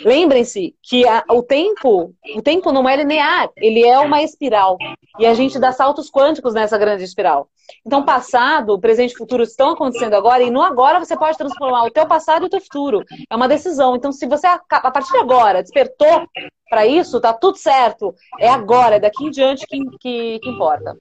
[0.00, 4.76] Lembrem-se que a, o tempo, o tempo não é linear, ele é uma espiral.
[5.18, 7.48] E a gente dá saltos quânticos nessa grande espiral.
[7.86, 11.90] Então, passado, presente e futuro estão acontecendo agora, e no agora você pode transformar o
[11.90, 13.04] teu passado e o teu futuro.
[13.30, 13.96] É uma decisão.
[13.96, 16.26] Então, se você, a partir de agora, despertou
[16.68, 18.14] para isso, tá tudo certo.
[18.38, 20.94] É agora, é daqui em diante que, que, que importa.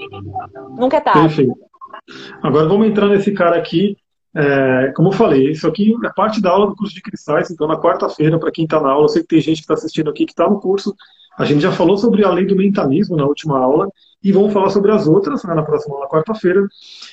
[0.78, 1.22] Nunca é tarde.
[1.22, 1.74] Perfeito.
[2.42, 3.98] Agora vamos entrar nesse cara aqui
[4.36, 7.68] é, como eu falei, isso aqui é parte da aula do curso de cristais, então
[7.68, 10.10] na quarta-feira, para quem está na aula, eu sei que tem gente que está assistindo
[10.10, 10.96] aqui que está no curso,
[11.38, 13.88] a gente já falou sobre a lei do mentalismo na última aula,
[14.24, 16.66] e vamos falar sobre as outras né, na próxima aula, quarta-feira.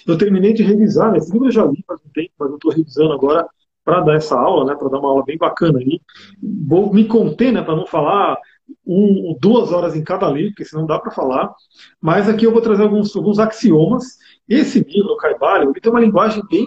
[0.07, 2.57] Eu terminei de revisar, né, esse livro eu já li faz um tempo, mas eu
[2.57, 3.47] estou revisando agora
[3.85, 6.01] para dar essa aula, né, para dar uma aula bem bacana aí.
[6.41, 8.39] Vou me conter, né, para não falar
[8.87, 11.53] um, duas horas em cada livro, porque senão dá para falar.
[12.01, 14.19] Mas aqui eu vou trazer alguns, alguns axiomas.
[14.51, 16.67] Esse livro, Carvalho, ele tem uma linguagem bem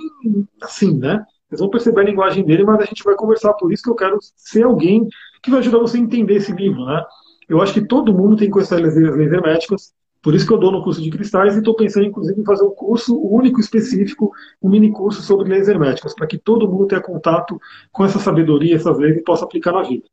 [0.61, 1.25] assim, né?
[1.49, 3.53] Vocês vão perceber a linguagem dele, mas a gente vai conversar.
[3.53, 5.05] Por isso que eu quero ser alguém
[5.43, 7.03] que vai ajudar você a entender esse livro, né?
[7.47, 9.93] Eu acho que todo mundo tem que conhecer as leis herméticas.
[10.21, 12.63] Por isso que eu dou no curso de cristais e estou pensando, inclusive, em fazer
[12.63, 17.01] um curso único, específico, um mini curso sobre leis herméticas, para que todo mundo tenha
[17.01, 17.59] contato
[17.91, 20.05] com essa sabedoria, essas leis e possa aplicar na vida.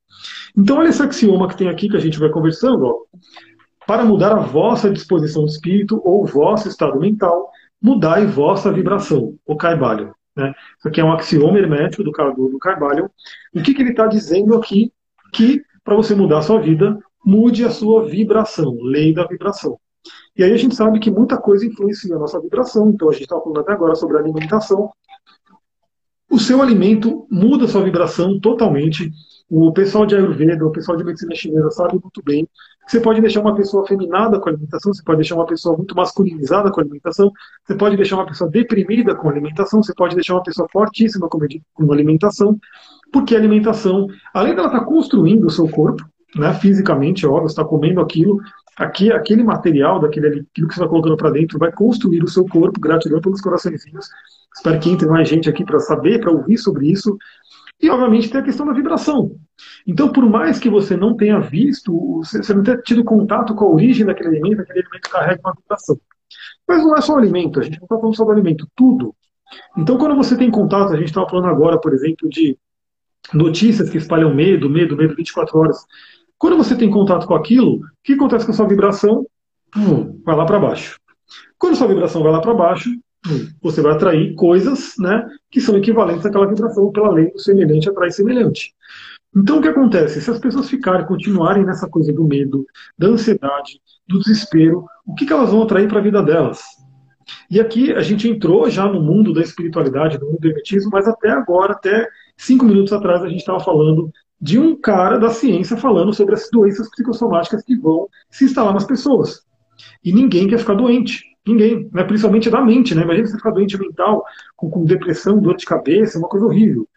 [0.59, 2.85] Então, olha esse axioma que tem aqui que a gente vai conversando.
[2.85, 3.05] Ó.
[3.87, 9.57] para mudar a vossa disposição de espírito ou vosso estado mental, mudai vossa vibração, o
[9.57, 10.15] Caibalho.
[10.37, 10.55] Né?
[10.79, 13.11] Isso aqui é um axioma hermético do, do, Carvalho.
[13.55, 14.93] O que, que ele está dizendo aqui?
[15.33, 19.79] Que para você mudar a sua vida, mude a sua vibração, lei da vibração.
[20.37, 23.23] E aí a gente sabe que muita coisa influencia a nossa vibração, então a gente
[23.23, 24.91] está falando até agora sobre alimentação.
[26.31, 29.11] O seu alimento muda a sua vibração totalmente.
[29.51, 32.49] O pessoal de Ayurveda, o pessoal de medicina chinesa sabe muito bem
[32.87, 35.77] que você pode deixar uma pessoa afeminada com a alimentação, você pode deixar uma pessoa
[35.77, 37.33] muito masculinizada com a alimentação,
[37.65, 41.29] você pode deixar uma pessoa deprimida com a alimentação, você pode deixar uma pessoa fortíssima
[41.29, 42.57] com a alimentação,
[43.13, 46.05] porque a alimentação, além dela estar tá construindo o seu corpo,
[46.37, 48.41] né, fisicamente, óbvio, você está comendo aquilo,
[48.77, 52.47] aqui, aquele material, daquele, aquilo que você está colocando para dentro, vai construir o seu
[52.47, 54.09] corpo, gratidão pelos coraçõezinhos.
[54.55, 57.17] Espero que entre mais gente aqui para saber, para ouvir sobre isso.
[57.83, 59.37] E, obviamente, tem a questão da vibração.
[59.87, 63.71] Então, por mais que você não tenha visto, você não tenha tido contato com a
[63.71, 65.99] origem daquele alimento, aquele alimento carrega uma vibração.
[66.69, 69.15] Mas não é só o alimento, a gente não está falando só do alimento, tudo.
[69.77, 72.57] Então, quando você tem contato, a gente estava falando agora, por exemplo, de
[73.33, 75.85] notícias que espalham medo, medo, medo 24 horas.
[76.39, 79.27] Quando você tem contato com aquilo, o que acontece com a sua vibração?
[80.25, 80.99] Vai lá para baixo.
[81.59, 82.91] Quando a sua vibração vai lá para baixo,
[83.61, 88.11] você vai atrair coisas né, que são equivalentes àquela vibração pela lei do semelhante atrai
[88.11, 88.75] semelhante.
[89.37, 90.21] Então o que acontece?
[90.21, 92.67] Se as pessoas ficarem, continuarem nessa coisa do medo,
[92.99, 96.61] da ansiedade, do desespero, o que, que elas vão atrair para a vida delas?
[97.49, 101.07] E aqui a gente entrou já no mundo da espiritualidade, no mundo do hermetismo, mas
[101.07, 105.77] até agora, até cinco minutos atrás, a gente estava falando de um cara da ciência
[105.77, 109.45] falando sobre as doenças psicossomáticas que vão se instalar nas pessoas.
[110.05, 111.23] E ninguém quer ficar doente.
[111.47, 112.05] Ninguém, né?
[112.05, 113.03] principalmente da mente, né?
[113.03, 114.25] Imagina você ficar doente mental,
[114.57, 116.89] com, com depressão, dor de cabeça, uma coisa horrível.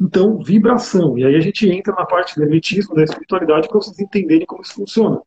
[0.00, 1.18] Então, vibração.
[1.18, 4.62] E aí a gente entra na parte do hermetismo, da espiritualidade, para vocês entenderem como
[4.62, 5.20] isso funciona.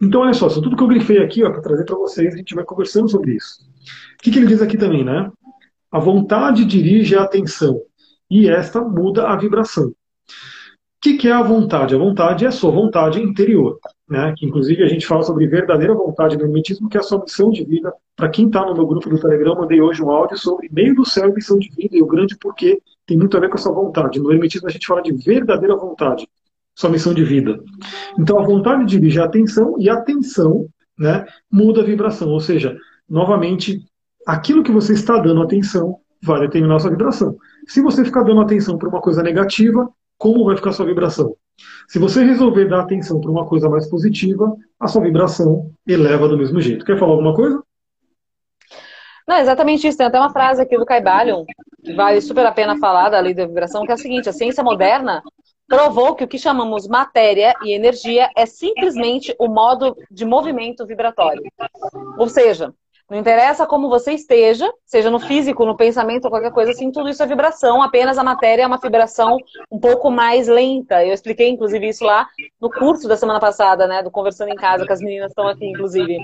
[0.00, 2.64] Então, olha só, tudo que eu grifei aqui, para trazer para vocês, a gente vai
[2.64, 3.62] conversando sobre isso.
[4.14, 5.30] O que, que ele diz aqui também, né?
[5.90, 7.80] A vontade dirige a atenção
[8.30, 9.94] e esta muda a vibração.
[11.04, 11.94] Que, que é a vontade?
[11.94, 15.94] A vontade é a sua vontade interior né, que inclusive a gente fala sobre verdadeira
[15.94, 17.92] vontade no hermetismo, que é a sua missão de vida.
[18.14, 21.04] Para quem está no meu grupo do Telegram, mandei hoje um áudio sobre meio do
[21.04, 23.58] céu e missão de vida, e o grande porquê tem muito a ver com a
[23.58, 24.20] sua vontade.
[24.20, 26.28] No hermetismo a gente fala de verdadeira vontade,
[26.74, 27.58] sua missão de vida.
[28.18, 30.66] Então a vontade dirige a atenção, e a atenção
[30.98, 32.76] né, muda a vibração, ou seja,
[33.08, 33.80] novamente,
[34.26, 37.36] aquilo que você está dando atenção vai determinar a sua vibração.
[37.66, 39.88] Se você ficar dando atenção para uma coisa negativa,
[40.18, 41.36] como vai ficar sua vibração?
[41.88, 46.36] Se você resolver dar atenção para uma coisa mais positiva, a sua vibração eleva do
[46.36, 46.84] mesmo jeito.
[46.84, 47.62] Quer falar alguma coisa?
[49.26, 49.96] Não, exatamente isso.
[49.96, 51.44] Tem até uma frase aqui do Caibalion,
[51.82, 54.32] que vale super a pena falar da lei da vibração, que é a seguinte: a
[54.32, 55.22] ciência moderna
[55.66, 61.42] provou que o que chamamos matéria e energia é simplesmente o modo de movimento vibratório.
[62.18, 62.74] Ou seja,
[63.10, 67.08] não interessa como você esteja, seja no físico, no pensamento, ou qualquer coisa assim, tudo
[67.08, 69.36] isso é vibração, apenas a matéria é uma vibração
[69.70, 71.04] um pouco mais lenta.
[71.04, 72.26] Eu expliquei, inclusive, isso lá
[72.60, 74.02] no curso da semana passada, né?
[74.02, 76.18] Do Conversando em Casa, que as meninas estão aqui, inclusive.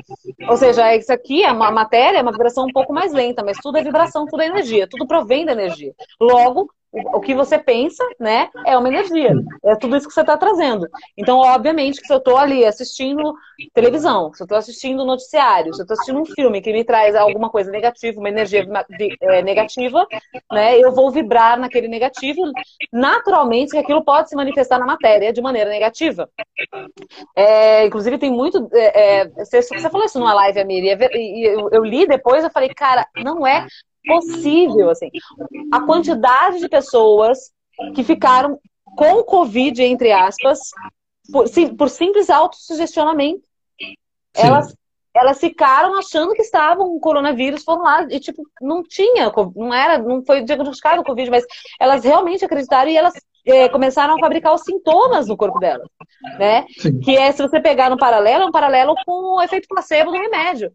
[0.48, 3.58] Ou seja, isso aqui, é uma matéria é uma vibração um pouco mais lenta, mas
[3.58, 5.92] tudo é vibração, tudo é energia, tudo provém da energia.
[6.20, 9.33] Logo, o que você pensa, né, é uma energia.
[9.64, 10.88] É tudo isso que você está trazendo.
[11.16, 13.35] Então, obviamente, que se eu estou ali assistindo
[13.72, 17.14] televisão, se eu estou assistindo noticiário, se eu estou assistindo um filme que me traz
[17.14, 18.66] alguma coisa negativa, uma energia
[19.22, 20.07] é, negativa,
[20.50, 22.42] né, eu vou vibrar naquele negativo.
[22.92, 26.29] Naturalmente, que aquilo pode se manifestar na matéria de maneira negativa.
[27.37, 28.68] É, inclusive, tem muito.
[28.72, 32.50] É, é você, você, falou isso numa live, Amir, e eu, eu li depois, eu
[32.50, 33.66] falei, cara, não é
[34.06, 35.08] possível, assim.
[35.72, 37.52] A quantidade de pessoas
[37.94, 38.58] que ficaram
[38.96, 40.58] com Covid, entre aspas,
[41.32, 43.42] por, sim, por simples autossugestionamento.
[44.34, 44.74] Elas,
[45.14, 49.98] elas ficaram achando que estavam com coronavírus, foram lá e, tipo, não tinha, não era,
[49.98, 51.44] não foi diagnosticado o Covid, mas
[51.80, 55.88] elas realmente acreditaram e elas é, começaram a fabricar os sintomas no corpo delas,
[56.38, 56.66] né?
[56.78, 57.00] Sim.
[57.00, 60.16] Que é, se você pegar no paralelo, é um paralelo com o efeito placebo do
[60.16, 60.72] remédio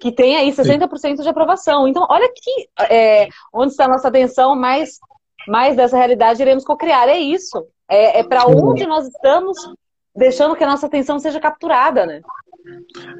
[0.00, 1.88] que tem aí 60% de aprovação.
[1.88, 4.98] Então, olha que é, onde está a nossa atenção, mais,
[5.48, 7.08] mais dessa realidade iremos cocriar.
[7.08, 7.66] É isso.
[7.88, 9.56] É, é para onde nós estamos
[10.14, 12.20] deixando que a nossa atenção seja capturada, né?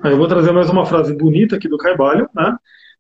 [0.05, 2.57] Eu vou trazer mais uma frase bonita aqui do Caibalho, né?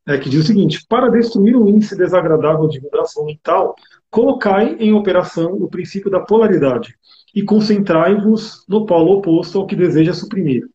[0.08, 3.74] É, que diz o seguinte: para destruir o índice desagradável de vibração mental,
[4.08, 6.96] colocai em operação o princípio da polaridade
[7.34, 10.68] e concentrai-vos no polo oposto ao que deseja suprimir.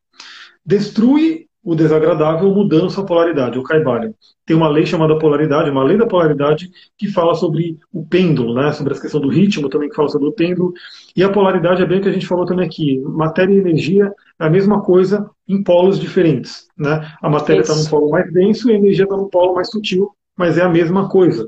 [0.65, 4.13] Destrui o desagradável mudando sua polaridade, o Caibalion.
[4.45, 8.71] Tem uma lei chamada polaridade, uma lei da polaridade, que fala sobre o pêndulo, né?
[8.71, 10.73] sobre a questão do ritmo também, que fala sobre o pêndulo.
[11.15, 12.99] E a polaridade é bem o que a gente falou também aqui.
[12.99, 16.67] Matéria e energia, é a mesma coisa em polos diferentes.
[16.75, 17.07] Né?
[17.21, 20.09] A matéria está no polo mais denso e a energia está no polo mais sutil,
[20.35, 21.47] mas é a mesma coisa.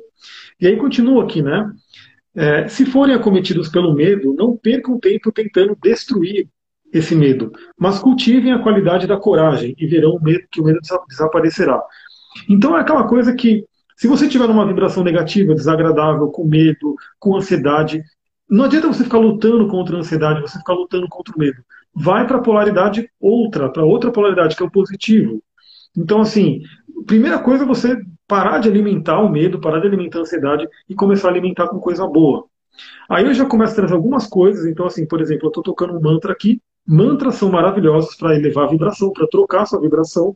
[0.62, 1.72] E aí continua aqui, né?
[2.36, 6.48] É, se forem acometidos pelo medo, não percam tempo tentando destruir
[6.94, 10.80] esse medo, mas cultivem a qualidade da coragem e verão o medo, que o medo
[11.10, 11.82] desaparecerá.
[12.48, 13.66] Então é aquela coisa que,
[13.98, 18.04] se você tiver numa vibração negativa, desagradável, com medo, com ansiedade,
[18.50, 21.64] não adianta você ficar lutando contra a ansiedade, você ficar lutando contra o medo.
[21.96, 25.42] Vai para a polaridade outra, para outra polaridade, que é o positivo.
[25.98, 26.62] Então, assim,
[27.08, 30.96] primeira coisa é você parar de alimentar o medo, parar de alimentar a ansiedade e
[30.96, 32.46] começar a alimentar com coisa boa.
[33.10, 34.66] Aí eu já começo a trazer algumas coisas.
[34.66, 36.62] Então, assim, por exemplo, eu estou tocando um mantra aqui.
[36.86, 40.36] Mantras são maravilhosos para elevar a vibração, para trocar sua vibração.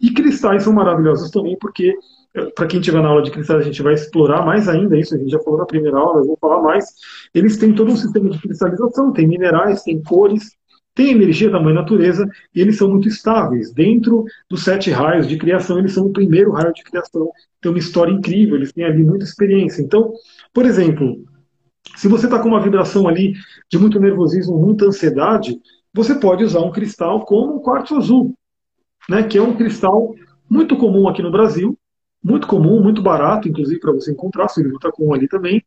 [0.00, 1.92] E cristais são maravilhosos também, porque,
[2.34, 5.14] eh, para quem estiver na aula de cristais, a gente vai explorar mais ainda isso.
[5.14, 6.86] A gente já falou na primeira aula, eu vou falar mais.
[7.34, 10.56] Eles têm todo um sistema de cristalização, tem minerais, tem cores,
[10.98, 13.72] tem energia da mãe natureza e eles são muito estáveis.
[13.72, 17.30] Dentro dos sete raios de criação, eles são o primeiro raio de criação.
[17.60, 19.80] Tem uma história incrível, eles têm ali muita experiência.
[19.80, 20.12] Então,
[20.52, 21.24] por exemplo,
[21.96, 23.34] se você está com uma vibração ali
[23.70, 25.60] de muito nervosismo, muita ansiedade,
[25.98, 28.32] você pode usar um cristal como o quartzo azul,
[29.08, 30.14] né, que é um cristal
[30.48, 31.76] muito comum aqui no Brasil,
[32.22, 35.60] muito comum, muito barato, inclusive, para você encontrar, livro está com ali também.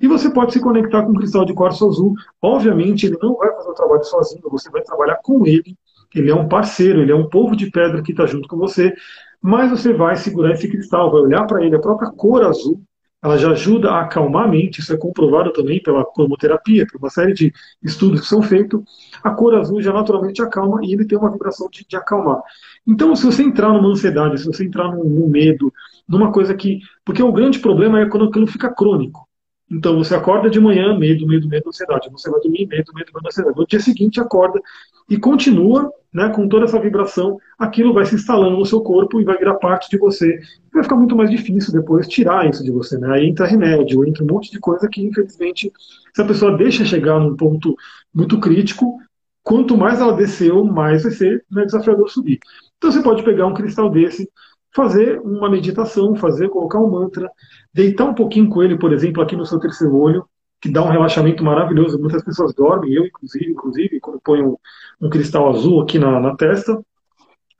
[0.00, 2.14] E você pode se conectar com o cristal de quartzo azul.
[2.40, 5.76] Obviamente, ele não vai fazer o trabalho sozinho, você vai trabalhar com ele.
[6.14, 8.94] Ele é um parceiro, ele é um povo de pedra que está junto com você.
[9.42, 12.80] Mas você vai segurar esse cristal, vai olhar para ele, a própria cor azul,
[13.24, 17.08] ela já ajuda a acalmar a mente, isso é comprovado também pela cromoterapia, por uma
[17.08, 18.82] série de estudos que são feitos.
[19.22, 22.42] A cor azul já naturalmente acalma e ele tem uma vibração de, de acalmar.
[22.86, 25.72] Então, se você entrar numa ansiedade, se você entrar num, num medo,
[26.06, 26.80] numa coisa que.
[27.02, 29.26] Porque o grande problema é quando aquilo fica crônico.
[29.70, 32.10] Então você acorda de manhã, medo, medo, medo, ansiedade.
[32.10, 33.56] Você vai dormir, medo, medo, medo, ansiedade.
[33.56, 34.60] No dia seguinte acorda
[35.08, 37.36] e continua né, com toda essa vibração.
[37.58, 40.38] Aquilo vai se instalando no seu corpo e vai virar parte de você.
[40.72, 42.96] Vai ficar muito mais difícil depois tirar isso de você.
[42.96, 43.10] Né?
[43.10, 45.72] Aí entra remédio, entra um monte de coisa que, infelizmente,
[46.14, 47.74] se a pessoa deixa chegar num ponto
[48.14, 48.96] muito crítico,
[49.42, 52.38] quanto mais ela desceu, mais vai ser né, desafiador subir.
[52.78, 54.30] Então você pode pegar um cristal desse,
[54.72, 57.28] fazer uma meditação, fazer, colocar um mantra,
[57.72, 60.24] deitar um pouquinho com ele, por exemplo, aqui no seu terceiro olho,
[60.64, 62.00] que dá um relaxamento maravilhoso.
[62.00, 64.58] Muitas pessoas dormem, eu inclusive, inclusive, quando ponho
[64.98, 66.82] um, cristal azul aqui na, na testa,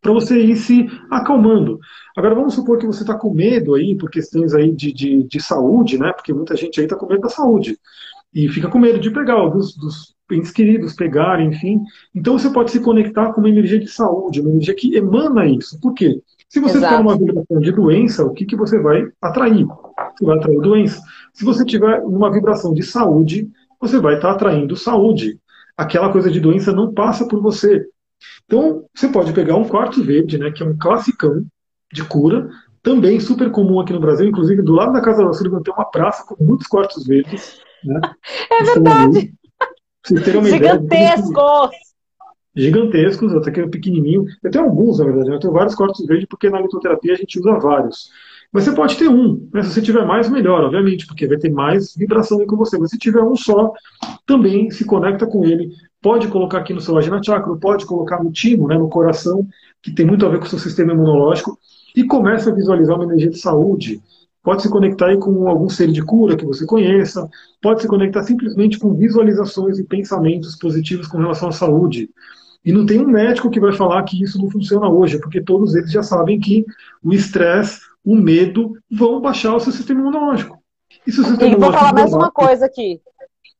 [0.01, 1.79] para você ir se acalmando.
[2.17, 5.38] Agora vamos supor que você está com medo aí por questões aí de, de, de,
[5.38, 6.14] saúde, né?
[6.14, 7.79] Porque muita gente aí está com medo da saúde
[8.33, 11.83] e fica com medo de pegar dos, dos entes queridos, pegar, enfim.
[12.14, 15.79] Então você pode se conectar com uma energia de saúde, uma energia que emana isso.
[15.79, 16.23] Por quê?
[16.55, 16.95] Se você Exato.
[16.95, 19.67] tiver uma vibração de doença, o que, que você vai atrair?
[19.67, 21.03] Você vai atrair doença.
[21.33, 25.40] Se você tiver uma vibração de saúde, você vai estar atraindo saúde.
[25.77, 27.85] Aquela coisa de doença não passa por você.
[28.45, 31.45] Então, você pode pegar um quartzo verde, né, que é um classicão
[31.93, 32.49] de cura,
[32.85, 35.90] também super comum aqui no Brasil, inclusive do lado da Casa da Sullivan tem uma
[35.90, 37.59] praça com muitos quartos verdes.
[37.83, 38.01] Né,
[38.49, 39.35] é verdade!
[40.53, 41.93] Gigantescos!
[42.57, 44.25] Gigantescos, até que é pequenininho.
[44.43, 45.31] Eu tenho alguns, na verdade.
[45.31, 45.37] Né?
[45.37, 48.11] Eu tenho vários cortes verdes, porque na litoterapia a gente usa vários.
[48.53, 49.49] Mas você pode ter um.
[49.53, 49.62] Né?
[49.62, 52.79] Se você tiver mais, melhor, obviamente, porque vai ter mais vibração aí com você.
[52.79, 53.73] Mas se tiver um só,
[54.25, 55.71] também se conecta com ele.
[56.01, 59.47] Pode colocar aqui no seu vagina chakra, pode colocar no timo, né, no coração,
[59.83, 61.59] que tem muito a ver com o seu sistema imunológico,
[61.97, 64.03] e começa a visualizar uma energia de saúde.
[64.43, 67.27] Pode se conectar aí com algum ser de cura que você conheça,
[67.62, 72.11] pode se conectar simplesmente com visualizações e pensamentos positivos com relação à saúde.
[72.64, 75.74] E não tem um médico que vai falar que isso não funciona hoje, porque todos
[75.74, 76.64] eles já sabem que
[77.03, 80.59] o estresse, o medo vão baixar o seu sistema imunológico.
[81.07, 83.00] E, se o sistema e vou falar mais uma coisa aqui.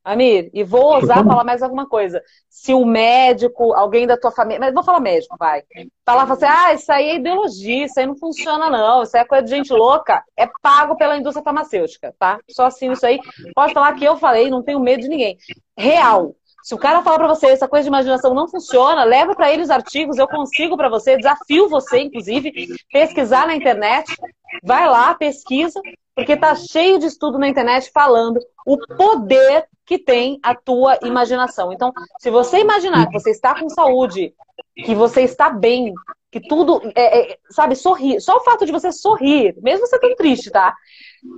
[0.04, 2.22] Amir, e vou ousar falar mais alguma coisa.
[2.46, 5.62] Se o médico, alguém da tua família, mas vou falar médico, vai.
[6.04, 9.26] Falar assim, ah, isso aí é ideologia, isso aí não funciona não, isso aí é
[9.26, 12.38] coisa de gente louca, é pago pela indústria farmacêutica, tá?
[12.50, 13.18] Só assim isso aí.
[13.54, 15.38] Pode falar que eu falei, não tenho medo de ninguém.
[15.74, 16.36] Real.
[16.64, 19.62] Se o cara falar para você essa coisa de imaginação não funciona, leva para ele
[19.62, 22.50] os artigos, eu consigo para você, desafio você, inclusive,
[22.90, 24.16] pesquisar na internet.
[24.62, 25.79] Vai lá, pesquisa,
[26.14, 31.70] porque tá cheio de estudo na internet falando o poder que tem a tua imaginação.
[31.70, 34.33] Então, se você imaginar que você está com saúde,
[34.74, 35.92] que você está bem,
[36.33, 38.22] que tudo, é, é, sabe, sorrir.
[38.22, 40.74] Só o fato de você sorrir, mesmo você tão triste, tá?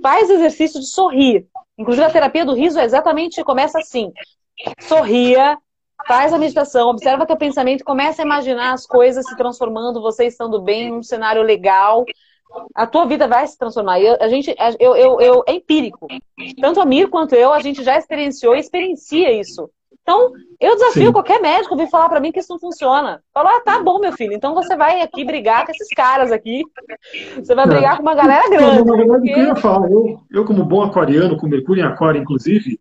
[0.01, 1.45] Faz exercício de sorrir.
[1.77, 4.13] Inclusive, a terapia do riso é exatamente começa assim
[4.79, 5.57] sorria,
[6.07, 10.61] faz a meditação, observa teu pensamento, começa a imaginar as coisas se transformando, você estando
[10.61, 12.05] bem, num cenário legal.
[12.73, 13.99] A tua vida vai se transformar.
[13.99, 16.07] Eu, a gente, eu, eu, eu, é empírico.
[16.61, 19.69] Tanto a Mir quanto eu, a gente já experienciou e experiencia isso.
[20.07, 21.11] Então, eu desafio Sim.
[21.11, 23.21] qualquer médico vir falar para mim que isso não funciona.
[23.33, 26.63] Falo, ah, tá bom, meu filho, então você vai aqui brigar com esses caras aqui.
[27.35, 27.97] Você vai brigar é.
[27.97, 28.77] com uma galera grande.
[28.77, 29.37] Não, na verdade, porque...
[29.37, 32.79] eu, ia falar, eu, eu, como bom aquariano, com Mercúrio em Aquário, inclusive,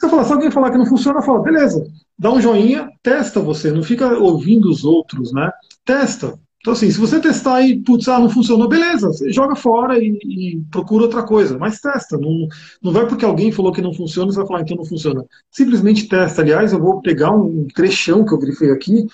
[0.00, 1.86] se, falar, se alguém falar que não funciona, fala, beleza,
[2.18, 5.50] dá um joinha, testa você, não fica ouvindo os outros, né?
[5.84, 6.38] Testa.
[6.60, 10.18] Então, assim, se você testar e, putz, ah, não funcionou, beleza, você joga fora e,
[10.24, 12.18] e, procura outra coisa, mas testa.
[12.18, 12.46] Não,
[12.82, 15.24] não vai porque alguém falou que não funciona, você vai falar, então não funciona.
[15.50, 16.42] Simplesmente testa.
[16.42, 19.06] Aliás, eu vou pegar um trechão que eu grifei aqui,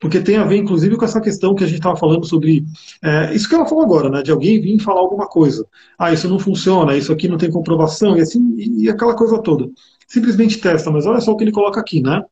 [0.00, 2.64] porque tem a ver, inclusive, com essa questão que a gente estava falando sobre.
[3.02, 4.22] É, isso que ela falou agora, né?
[4.22, 5.66] De alguém vir falar alguma coisa.
[5.98, 9.70] Ah, isso não funciona, isso aqui não tem comprovação, e assim, e aquela coisa toda.
[10.06, 12.22] Simplesmente testa, mas olha só o que ele coloca aqui, né?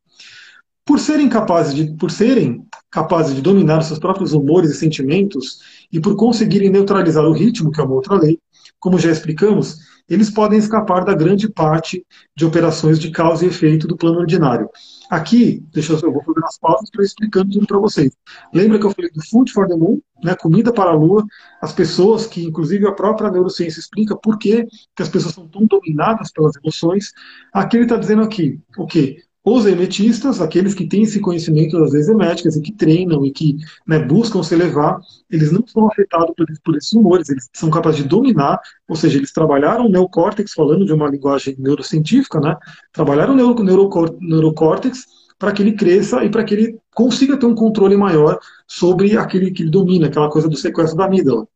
[0.84, 5.60] Por serem capazes de, por serem capazes de dominar seus próprios humores e sentimentos
[5.90, 8.38] e por conseguirem neutralizar o ritmo, que é uma outra lei,
[8.78, 12.04] como já explicamos, eles podem escapar da grande parte
[12.36, 14.68] de operações de causa e efeito do plano ordinário.
[15.10, 18.12] Aqui, deixa eu, eu vou fazer as pausas para explicando tudo para vocês.
[18.52, 21.24] Lembra que eu falei do Food for the Moon, né, comida para a lua,
[21.60, 25.66] as pessoas que, inclusive, a própria neurociência explica por que, que as pessoas são tão
[25.66, 27.12] dominadas pelas emoções.
[27.52, 29.18] Aqui ele está dizendo aqui, o quê?
[29.46, 33.58] Os hermetistas, aqueles que têm esse conhecimento das leis herméticas e que treinam e que
[33.86, 34.98] né, buscam se elevar,
[35.30, 39.18] eles não são afetados por, por, esses humores, eles são capazes de dominar, ou seja,
[39.18, 42.56] eles trabalharam o neocórtex, falando de uma linguagem neurocientífica, né,
[42.90, 45.04] trabalharam o neuro, neurocórtex
[45.38, 49.50] para que ele cresça e para que ele consiga ter um controle maior sobre aquele
[49.50, 51.46] que ele domina, aquela coisa do sequestro da amígdala.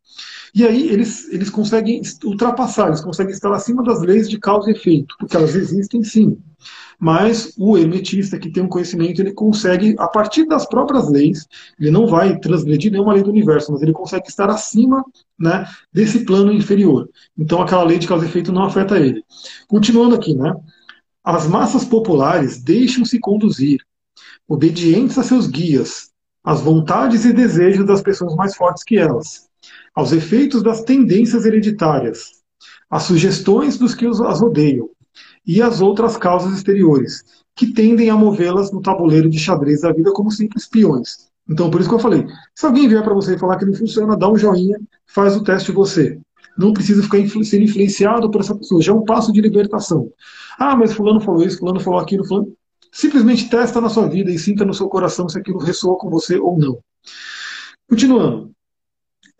[0.54, 4.74] E aí eles, eles conseguem ultrapassar, eles conseguem estar acima das leis de causa e
[4.74, 6.38] efeito, porque elas existem sim
[6.98, 11.46] mas o hermetista que tem um conhecimento, ele consegue, a partir das próprias leis,
[11.78, 15.04] ele não vai transgredir nenhuma lei do universo, mas ele consegue estar acima
[15.38, 17.08] né, desse plano inferior.
[17.36, 19.22] Então aquela lei de causa e efeito não afeta ele.
[19.68, 20.52] Continuando aqui, né?
[21.22, 23.80] As massas populares deixam-se conduzir,
[24.48, 26.10] obedientes a seus guias,
[26.42, 29.47] às vontades e desejos das pessoas mais fortes que elas,
[29.98, 32.30] aos efeitos das tendências hereditárias,
[32.88, 34.88] às sugestões dos que as rodeiam,
[35.44, 37.24] e as outras causas exteriores,
[37.56, 41.28] que tendem a movê-las no tabuleiro de xadrez da vida como simples peões.
[41.50, 42.24] Então, por isso que eu falei,
[42.54, 45.72] se alguém vier para você falar que não funciona, dá um joinha, faz o teste
[45.72, 46.16] você.
[46.56, 50.12] Não precisa ficar influ sendo influenciado por essa pessoa, já é um passo de libertação.
[50.56, 52.52] Ah, mas fulano falou isso, fulano falou aquilo, fulano...
[52.92, 56.38] Simplesmente testa na sua vida e sinta no seu coração se aquilo ressoa com você
[56.38, 56.78] ou não.
[57.90, 58.56] Continuando.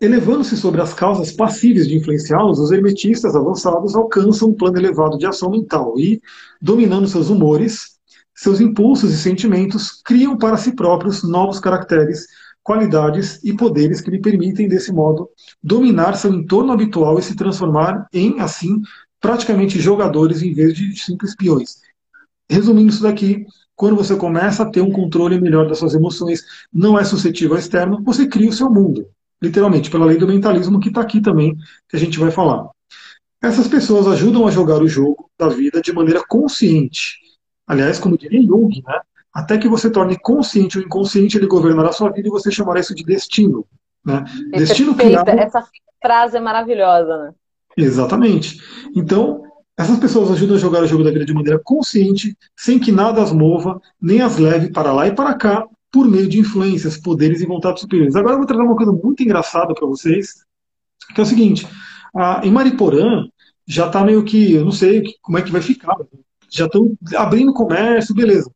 [0.01, 5.25] Elevando-se sobre as causas passíveis de influenciá-los, os hermetistas avançados alcançam um plano elevado de
[5.25, 6.21] ação mental e,
[6.61, 7.97] dominando seus humores,
[8.33, 12.25] seus impulsos e sentimentos, criam para si próprios novos caracteres,
[12.63, 15.29] qualidades e poderes que lhe permitem, desse modo,
[15.61, 18.81] dominar seu entorno habitual e se transformar em, assim,
[19.19, 21.81] praticamente jogadores em vez de simples peões.
[22.49, 23.45] Resumindo isso daqui,
[23.75, 27.59] quando você começa a ter um controle melhor das suas emoções, não é suscetível ao
[27.59, 29.05] externo, você cria o seu mundo
[29.41, 31.55] literalmente, pela lei do mentalismo, que está aqui também,
[31.87, 32.69] que a gente vai falar.
[33.41, 37.17] Essas pessoas ajudam a jogar o jogo da vida de maneira consciente.
[37.65, 38.99] Aliás, como diria Jung, né?
[39.33, 42.79] até que você torne consciente o inconsciente, ele governará a sua vida e você chamará
[42.79, 43.65] isso de destino.
[44.05, 44.23] Né?
[44.53, 45.29] É destino criado...
[45.29, 45.65] Essa
[46.01, 47.33] frase é maravilhosa, né?
[47.77, 48.59] Exatamente.
[48.95, 49.43] Então,
[49.77, 53.21] essas pessoas ajudam a jogar o jogo da vida de maneira consciente, sem que nada
[53.21, 57.41] as mova, nem as leve para lá e para cá, por meio de influências, poderes
[57.41, 58.15] e vontades superiores.
[58.15, 60.45] Agora eu vou trazer uma coisa muito engraçada para vocês,
[61.13, 61.67] que é o seguinte:
[62.15, 63.27] a, em Mariporã
[63.67, 65.95] já está meio que, eu não sei como é que vai ficar,
[66.51, 68.51] já estão abrindo comércio, beleza.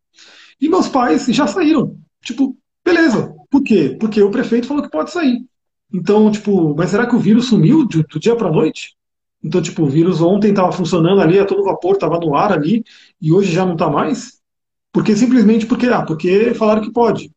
[0.60, 1.98] E meus pais já saíram.
[2.22, 3.34] Tipo, beleza.
[3.50, 3.98] Por quê?
[4.00, 5.46] Porque o prefeito falou que pode sair.
[5.94, 8.96] Então, tipo, mas será que o vírus sumiu do, do dia para noite?
[9.44, 12.84] Então, tipo, o vírus ontem estava funcionando ali a todo vapor, estava no ar ali,
[13.22, 14.42] e hoje já não está mais?
[14.94, 17.32] Porque simplesmente porque, ah, porque falaram que pode.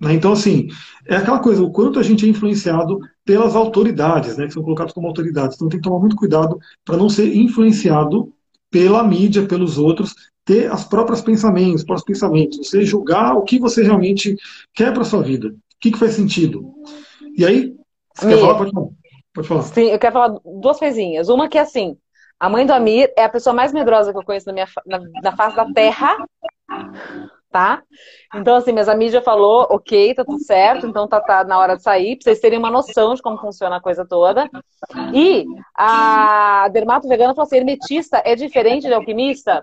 [0.00, 0.14] Né?
[0.14, 0.68] Então, assim,
[1.06, 4.94] é aquela coisa, o quanto a gente é influenciado pelas autoridades, né, que são colocados
[4.94, 5.56] como autoridades.
[5.56, 8.32] Então tem que tomar muito cuidado para não ser influenciado
[8.70, 13.58] pela mídia, pelos outros, ter as próprias pensamentos, os próprios pensamentos, você julgar o que
[13.58, 14.36] você realmente
[14.72, 16.72] quer para sua vida, o que, que faz sentido.
[17.36, 17.74] E aí,
[18.14, 18.54] você quer falar?
[18.54, 18.88] Pode falar.
[19.34, 19.62] Pode falar.
[19.62, 21.28] Sim, eu quero falar duas coisinhas.
[21.28, 21.96] Uma que é assim,
[22.40, 25.00] a mãe do Amir é a pessoa mais medrosa que eu conheço na, minha, na,
[25.22, 26.16] na face da terra
[27.52, 27.82] tá?
[28.34, 31.76] Então, assim, minhas amigas já falou, ok, tá tudo certo, então tá, tá na hora
[31.76, 34.48] de sair, pra vocês terem uma noção de como funciona a coisa toda.
[35.12, 35.44] E
[35.76, 39.60] a dermato vegana falou assim, hermetista é diferente de alquimista?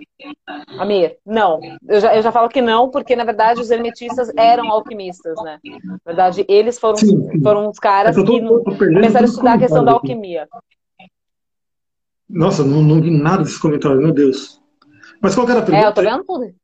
[0.77, 1.59] Amir, não.
[1.87, 5.59] Eu já, eu já falo que não, porque, na verdade, os hermetistas eram alquimistas, né?
[5.83, 6.97] Na verdade, eles foram,
[7.43, 10.47] foram os caras que começaram a estudar a questão da alquimia.
[12.29, 14.61] Nossa, não, não vi nada desses comentários, meu Deus.
[15.19, 15.83] Mas qual era a pergunta?
[15.83, 16.58] É, eu tô vendo tudo.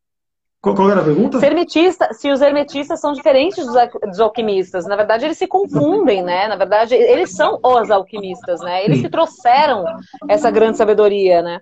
[0.73, 1.39] Qual, era a pergunta?
[1.39, 3.75] Se, hermetista, se os hermetistas são diferentes dos,
[4.07, 4.87] dos, alquimistas.
[4.87, 6.47] Na verdade, eles se confundem, né?
[6.47, 8.83] Na verdade, eles são os alquimistas, né?
[8.83, 9.03] Eles Sim.
[9.03, 9.85] que trouxeram
[10.27, 11.61] essa grande sabedoria, né?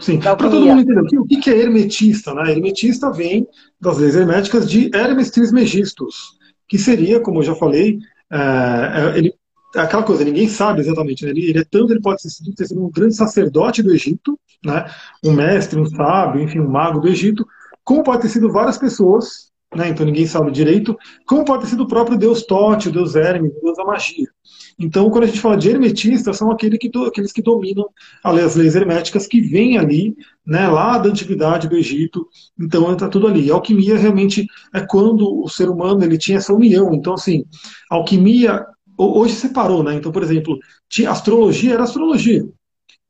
[0.00, 2.50] Sim, para todo mundo entender o que é hermetista, né?
[2.50, 3.46] Hermetista vem
[3.80, 6.36] das leis herméticas de Hermes Trismegistus,
[6.68, 7.98] que seria, como eu já falei,
[8.30, 9.34] é, é ele,
[9.74, 11.30] é aquela coisa, ninguém sabe exatamente, né?
[11.30, 14.90] ele, ele, é tanto, ele pode ser, ter sido um grande sacerdote do Egito, né?
[15.24, 17.46] um mestre, um sábio, enfim, um mago do Egito,
[17.86, 19.88] como pode ter sido várias pessoas, né?
[19.88, 23.52] então ninguém sabe direito, como pode ter sido o próprio deus Tote, o deus Hermes,
[23.56, 24.26] o deus da magia.
[24.76, 27.88] Então, quando a gente fala de hermetistas, são aquele que, aqueles que dominam
[28.24, 32.26] as leis herméticas que vêm ali, né, lá da antiguidade do Egito.
[32.60, 33.50] Então, está tudo ali.
[33.50, 36.92] A alquimia realmente é quando o ser humano ele tinha essa união.
[36.92, 37.44] Então, assim,
[37.88, 38.66] alquimia
[38.98, 39.94] hoje separou, né?
[39.94, 40.58] Então, por exemplo,
[40.88, 42.44] tinha, astrologia era astrologia.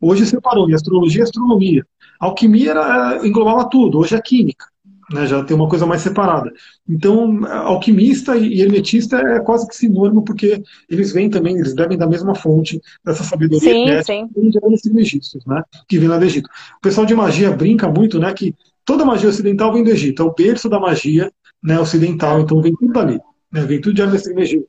[0.00, 1.84] Hoje separou, e astrologia é astronomia.
[2.20, 4.66] A alquimia era, englobava tudo, hoje é química
[5.12, 6.52] né, já tem uma coisa mais separada.
[6.88, 12.06] Então, alquimista e hermetista é quase que sinônimo, porque eles vêm também, eles bebem da
[12.06, 14.28] mesma fonte dessa sabedoria sim, sim.
[14.34, 16.48] dos egípcios, né, que vem lá do Egito.
[16.78, 18.54] O pessoal de magia brinca muito, né, que
[18.84, 21.30] toda magia ocidental vem do Egito, é o berço da magia
[21.62, 23.20] né, ocidental, então vem tudo dali,
[23.52, 24.68] né, vem tudo de Hermes Trismegisto.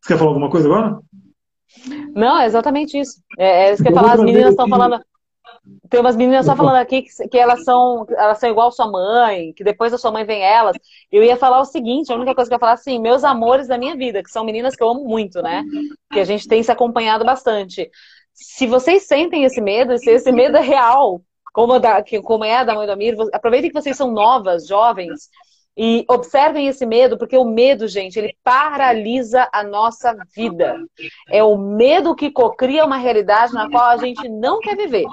[0.00, 0.98] Você quer falar alguma coisa agora?
[2.14, 3.20] Não, é exatamente isso.
[3.38, 5.00] É, é isso que eu ia falar, as meninas estão falando
[5.88, 9.52] tem umas meninas só falando aqui que, que, elas são elas são igual sua mãe,
[9.54, 10.76] que depois da sua mãe vem elas.
[11.10, 13.68] Eu ia falar o seguinte, a única coisa que eu ia falar assim, meus amores
[13.68, 15.64] da minha vida, que são meninas que eu amo muito, né?
[16.12, 17.90] Que a gente tem se acompanhado bastante.
[18.32, 22.64] Se vocês sentem esse medo, se esse medo é real, como, da, como é a
[22.64, 25.28] da mãe do Amir, aproveitem que vocês são novas, jovens,
[25.76, 30.76] e observem esse medo, porque o medo, gente, ele paralisa a nossa vida.
[31.28, 35.04] É o medo que cocria uma realidade na qual a gente não quer viver.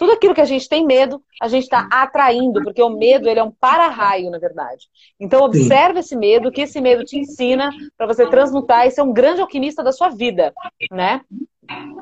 [0.00, 3.38] Tudo aquilo que a gente tem medo, a gente está atraindo, porque o medo ele
[3.38, 4.86] é um para-raio, na verdade.
[5.20, 5.98] Então, observe Sim.
[5.98, 9.84] esse medo, que esse medo te ensina para você transmutar e ser um grande alquimista
[9.84, 10.54] da sua vida,
[10.90, 11.20] né?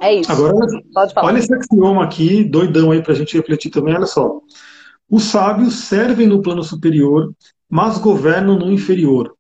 [0.01, 0.31] É isso.
[0.31, 0.55] Agora,
[0.95, 1.27] Pode falar.
[1.27, 4.43] olha esse axioma aqui, doidão aí para a gente refletir também, olha só.
[5.11, 7.35] Os sábios servem no plano superior,
[7.69, 9.35] mas governam no inferior.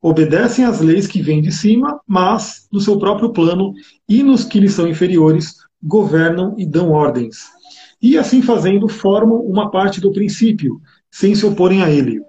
[0.00, 3.72] Obedecem às leis que vêm de cima, mas no seu próprio plano
[4.08, 7.58] e nos que lhes são inferiores, governam e dão ordens
[8.02, 10.80] e assim fazendo formam uma parte do princípio,
[11.10, 12.20] sem se oporem a ele.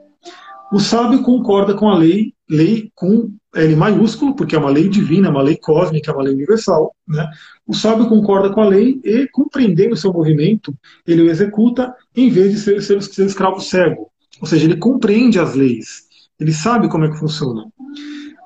[0.72, 5.30] O sábio concorda com a lei, lei com L maiúsculo, porque é uma lei divina,
[5.30, 6.96] uma lei cósmica, uma lei universal.
[7.06, 7.30] Né?
[7.68, 10.74] O sábio concorda com a lei e, compreendendo seu movimento,
[11.06, 14.10] ele o executa em vez de ser, ser, ser escravo cego.
[14.40, 16.04] Ou seja, ele compreende as leis,
[16.40, 17.66] ele sabe como é que funciona.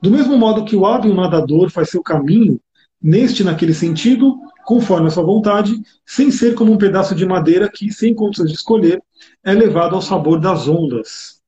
[0.02, 2.60] Do mesmo modo que o hábil nadador faz seu caminho,
[3.02, 7.91] neste naquele sentido, conforme a sua vontade, sem ser como um pedaço de madeira que,
[7.91, 9.01] sem condições de escolher,
[9.43, 11.39] é levado ao sabor das ondas.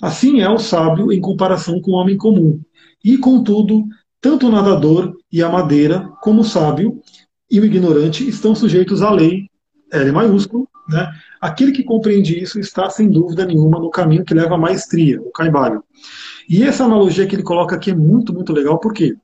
[0.00, 2.60] Assim é o sábio em comparação com o homem comum.
[3.04, 3.84] E, contudo,
[4.20, 7.00] tanto o nadador e a madeira, como o sábio
[7.50, 9.48] e o ignorante estão sujeitos à lei,
[9.92, 11.10] L maiúsculo, né?
[11.40, 15.30] Aquele que compreende isso está, sem dúvida nenhuma, no caminho que leva à maestria, o
[15.30, 15.82] caibalho.
[16.48, 19.16] E essa analogia que ele coloca aqui é muito, muito legal, porque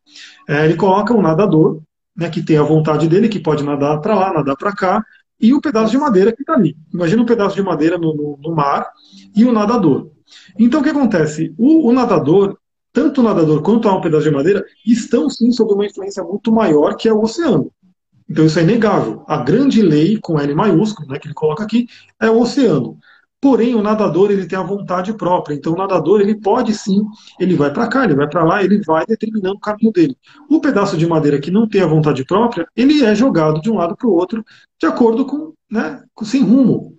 [0.49, 1.81] é, ele coloca o nadador
[2.19, 5.05] né, que tem a vontade dele, que pode nadar para lá, nadar para cá,
[5.41, 6.77] e o pedaço de madeira que está ali.
[6.93, 8.91] Imagina um pedaço de madeira no, no, no, mar
[9.37, 10.11] e o nadador.
[10.59, 11.55] Então o que acontece?
[11.57, 12.59] O, o nadador,
[12.93, 16.97] tanto o nadador quanto um pedaço de madeira, estão sim sob uma influência muito maior
[16.97, 17.71] que é o oceano.
[18.29, 19.23] Então isso é inegável.
[19.29, 21.87] A grande lei, com L maiúsculo, né, que ele coloca aqui,
[22.21, 22.99] é o oceano.
[23.41, 25.55] Porém, o nadador ele tem a vontade própria.
[25.55, 27.01] Então, o nadador ele pode sim,
[27.39, 30.17] ele vai para cá, ele vai para lá, ele vai determinando o caminho dele.
[30.51, 33.77] O pedaço de madeira que não tem a vontade própria, ele é jogado de um
[33.77, 34.45] lado para o outro,
[34.81, 36.97] de acordo com, né, sem rumo.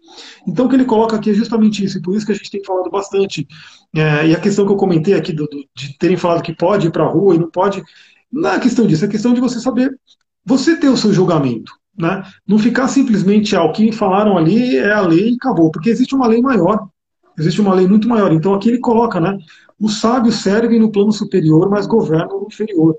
[0.48, 2.52] Então, o que ele coloca aqui é justamente isso, e por isso que a gente
[2.52, 3.46] tem falado bastante.
[3.94, 6.88] É, e a questão que eu comentei aqui do, do, de terem falado que pode
[6.88, 7.84] ir para a rua e não pode,
[8.32, 9.94] não é questão disso, é questão de você saber,
[10.46, 11.79] você ter o seu julgamento.
[12.00, 12.24] Né?
[12.48, 16.16] Não ficar simplesmente, ah, o que falaram ali é a lei e acabou, porque existe
[16.16, 16.88] uma lei maior.
[17.38, 18.32] Existe uma lei muito maior.
[18.32, 19.38] Então aqui ele coloca, né?
[19.80, 22.98] Os sábios servem no plano superior, mas governam no inferior.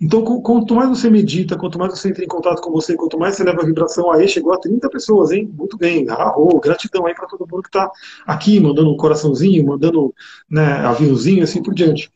[0.00, 3.34] Então, quanto mais você medita, quanto mais você entra em contato com você, quanto mais
[3.34, 5.50] você leva a vibração, aí chegou a 30 pessoas, hein?
[5.52, 7.90] Muito bem, arro, gratidão aí para todo mundo que está
[8.24, 10.14] aqui, mandando um coraçãozinho, mandando
[10.48, 12.10] né, aviãozinho, assim por diante.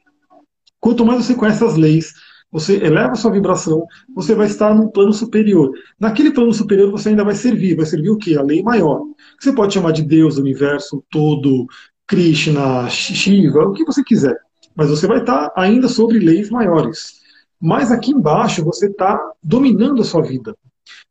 [0.81, 2.15] Quanto mais você conhece as leis,
[2.53, 5.73] você eleva a sua vibração, você vai estar num plano superior.
[5.99, 7.75] Naquele plano superior você ainda vai servir.
[7.75, 8.37] Vai servir o quê?
[8.37, 9.01] A lei maior.
[9.41, 11.67] Você pode chamar de Deus, universo todo,
[12.07, 14.37] Krishna, Shiva, o que você quiser.
[14.77, 17.23] Mas você vai estar ainda sobre leis maiores.
[17.59, 20.55] Mas aqui embaixo você está dominando a sua vida.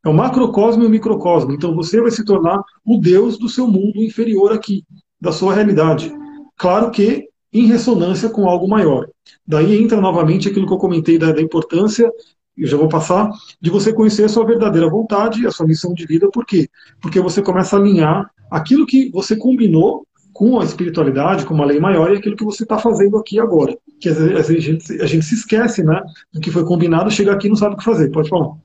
[0.05, 1.53] É o macrocosmo e o microcosmo.
[1.53, 4.83] Então você vai se tornar o Deus do seu mundo inferior aqui.
[5.19, 6.11] da sua realidade.
[6.57, 9.07] Claro que em ressonância com algo maior.
[9.45, 12.11] Daí entra novamente aquilo que eu comentei da, da importância,
[12.57, 13.29] eu já vou passar,
[13.59, 16.29] de você conhecer a sua verdadeira vontade, a sua missão de vida.
[16.29, 16.69] Por quê?
[17.01, 21.79] Porque você começa a alinhar aquilo que você combinou com a espiritualidade, com uma lei
[21.79, 23.77] maior, e aquilo que você está fazendo aqui agora.
[23.99, 26.01] Que às vezes a gente, a gente se esquece né,
[26.33, 28.09] do que foi combinado, chega aqui e não sabe o que fazer.
[28.11, 28.55] Pode falar.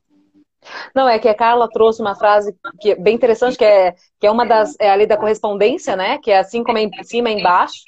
[0.94, 4.26] Não, é que a Carla trouxe uma frase que é bem interessante, que é, que
[4.26, 4.74] é uma das.
[4.80, 6.18] É a lei da correspondência, né?
[6.18, 7.82] Que é assim como é em cima, é embaixo.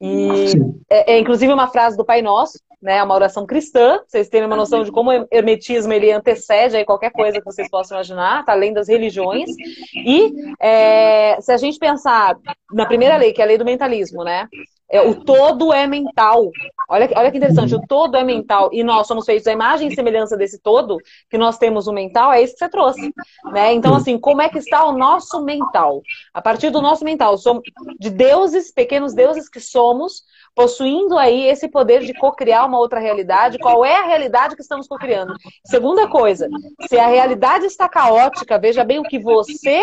[0.00, 0.52] E
[0.88, 3.02] é, é, inclusive uma frase do Pai Nosso, né?
[3.02, 3.98] Uma oração cristã.
[4.06, 7.68] Vocês terem uma noção de como o hermetismo ele antecede aí qualquer coisa que vocês
[7.70, 9.48] possam imaginar, tá além das religiões.
[9.96, 12.36] E é, se a gente pensar
[12.70, 14.46] na primeira lei, que é a lei do mentalismo, né?
[14.90, 16.50] É, o todo é mental.
[16.88, 18.68] Olha, olha que interessante, o todo é mental.
[18.70, 20.98] E nós somos feitos da imagem e semelhança desse todo,
[21.30, 23.12] que nós temos o mental, é isso que você trouxe.
[23.46, 23.72] Né?
[23.72, 26.02] Então, assim, como é que está o nosso mental?
[26.34, 27.62] A partir do nosso mental, somos
[27.98, 30.22] de deuses, pequenos deuses que somos,
[30.54, 33.58] possuindo aí esse poder de co-criar uma outra realidade.
[33.58, 35.34] Qual é a realidade que estamos co-criando?
[35.64, 36.48] Segunda coisa,
[36.88, 39.82] se a realidade está caótica, veja bem o que você,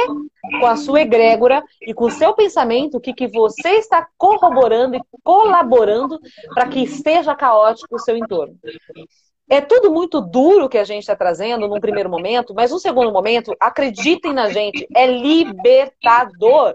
[0.60, 4.96] com a sua egrégora e com o seu pensamento, o que, que você está corroborando
[4.96, 6.20] e colaborando
[6.54, 8.56] para que esteja caótico o seu entorno.
[9.50, 13.12] É tudo muito duro que a gente está trazendo num primeiro momento, mas no segundo
[13.12, 16.74] momento, acreditem na gente, é libertador.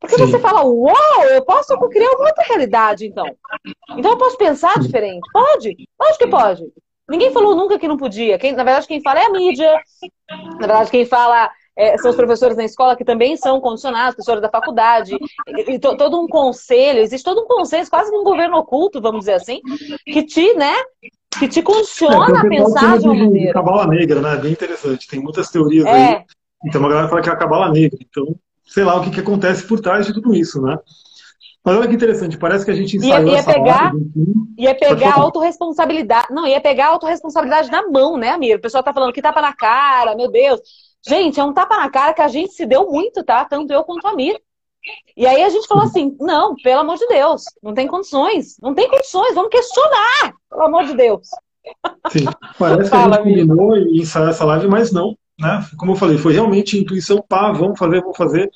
[0.00, 0.26] Porque Sim.
[0.26, 3.26] você fala, uau, eu posso criar uma outra realidade, então.
[3.96, 5.26] Então eu posso pensar diferente.
[5.32, 6.62] Pode, acho que pode.
[7.08, 8.38] Ninguém falou nunca que não podia.
[8.38, 9.72] Quem, na verdade, quem fala é a mídia.
[10.30, 14.42] Na verdade, quem fala é, são os professores na escola que também são condicionados, professores
[14.42, 18.56] da faculdade, e, e to, todo um conselho, existe todo um consenso, quase um governo
[18.56, 19.60] oculto, vamos dizer assim,
[20.04, 20.74] que te, né,
[21.38, 23.52] que te condiciona é, a pensar de uma maneira.
[23.52, 24.36] Cabala negra, né?
[24.36, 25.06] Bem interessante.
[25.06, 25.90] Tem muitas teorias é.
[25.90, 26.24] aí.
[26.64, 27.98] Então, uma galera fala que é a cabala negra.
[28.00, 28.34] Então,
[28.66, 30.76] sei lá o que, que acontece por trás de tudo isso, né?
[31.64, 33.92] Mas olha que interessante, parece que a gente ensaiou ia, ia pegar,
[34.56, 36.28] Ia pegar a autorresponsabilidade.
[36.30, 38.56] Não, ia pegar a autorresponsabilidade na mão, né, Amir?
[38.56, 40.60] O pessoal tá falando que tapa na cara, meu Deus.
[41.06, 43.44] Gente, é um tapa na cara que a gente se deu muito, tá?
[43.44, 44.40] Tanto eu quanto a Amir.
[45.16, 48.72] E aí a gente falou assim: não, pelo amor de Deus, não tem condições, não
[48.72, 51.28] tem condições, vamos questionar, pelo amor de Deus.
[52.10, 55.66] Sim, parece que Fala, a gente combinou e ensaiar essa live, mas não né?
[55.76, 58.50] Como eu falei, foi realmente intuição, pá, vamos fazer, vamos fazer.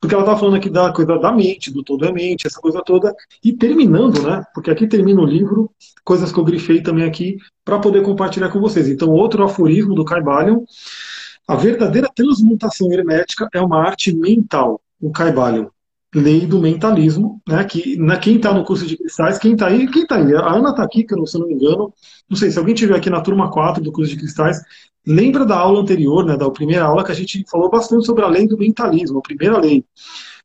[0.00, 2.82] Porque ela estava falando aqui da coisa da mente, do todo é mente, essa coisa
[2.84, 3.14] toda.
[3.42, 4.44] E terminando, né?
[4.54, 5.70] Porque aqui termina o livro,
[6.04, 8.88] coisas que eu grifei também aqui, para poder compartilhar com vocês.
[8.88, 10.64] Então, outro aforismo do Caibalion.
[11.48, 15.68] A verdadeira transmutação hermética é uma arte mental, o Caibalion.
[16.18, 17.62] Lei do mentalismo, né?
[17.64, 20.34] Que na, quem está no curso de cristais, quem está aí, quem está aí?
[20.34, 21.92] A Ana está aqui, se eu não me engano.
[22.28, 24.60] Não sei, se alguém estiver aqui na turma 4 do curso de cristais,
[25.06, 28.28] Lembra da aula anterior, né, da primeira aula, que a gente falou bastante sobre a
[28.28, 29.84] lei do mentalismo, a primeira lei.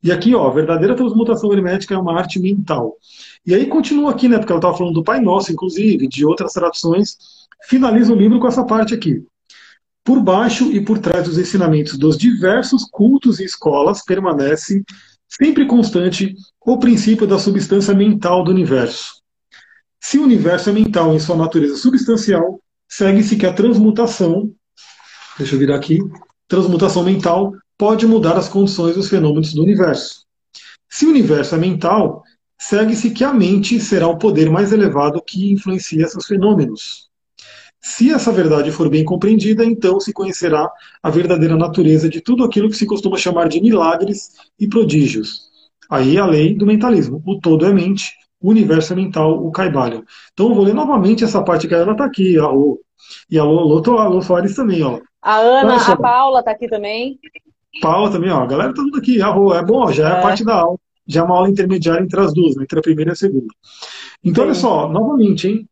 [0.03, 2.95] E aqui, ó, a verdadeira transmutação hermética é uma arte mental.
[3.43, 6.53] E aí continua aqui, né, porque ela estava falando do Pai Nosso, inclusive, de outras
[6.53, 7.17] traduções.
[7.63, 9.23] Finaliza o livro com essa parte aqui.
[10.03, 14.83] Por baixo e por trás dos ensinamentos dos diversos cultos e escolas permanece,
[15.31, 19.21] sempre constante, o princípio da substância mental do universo.
[19.99, 22.59] Se o universo é mental em sua natureza substancial,
[22.89, 24.51] segue-se que a transmutação,
[25.37, 25.99] deixa eu virar aqui,
[26.47, 30.25] transmutação mental pode mudar as condições dos fenômenos do universo.
[30.89, 32.23] Se o universo é mental,
[32.59, 37.10] segue-se que a mente será o poder mais elevado que influencia esses fenômenos.
[37.81, 40.69] Se essa verdade for bem compreendida, então se conhecerá
[41.01, 44.29] a verdadeira natureza de tudo aquilo que se costuma chamar de milagres
[44.59, 45.49] e prodígios.
[45.89, 47.21] Aí a lei do mentalismo.
[47.25, 50.03] O todo é mente, o universo mental, o Caibalion.
[50.31, 52.53] Então eu vou ler novamente essa parte que a Ana está aqui, ó,
[53.29, 54.99] e a Lô, Soares também, ó.
[55.21, 57.19] A Ana, a Paula está aqui também.
[57.81, 58.43] Paula também, ó.
[58.43, 59.21] A galera tá tudo aqui.
[59.21, 60.77] Ah, é bom, já é, é, a parte da aula.
[61.07, 63.53] Já é uma aula intermediária entre as duas, né, entre a primeira e a segunda.
[64.23, 64.49] Então, Sim.
[64.49, 65.69] olha só, novamente, hein?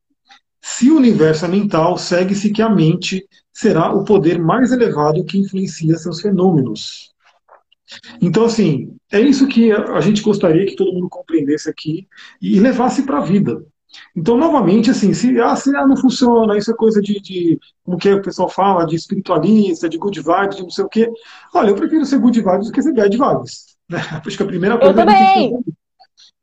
[0.72, 5.39] Se o universo é mental, segue-se que a mente será o poder mais elevado que
[5.39, 7.11] influencia seus fenômenos.
[8.22, 12.07] Então, assim, é isso que a gente gostaria que todo mundo compreendesse aqui
[12.39, 13.65] e levasse para a vida.
[14.15, 17.97] Então, novamente, assim, se, ah, se ah, não funciona, isso é coisa de, de, como
[17.97, 21.11] que o pessoal fala, de espiritualista, de good vibes, de não sei o quê.
[21.53, 23.76] Olha, eu prefiro ser good vibes do que ser bad vibes.
[23.89, 23.99] Né?
[24.24, 24.91] Acho que a primeira coisa...
[24.91, 25.59] Eu também!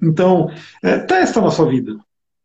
[0.03, 0.51] Então,
[0.83, 1.97] é, testa na sua vida.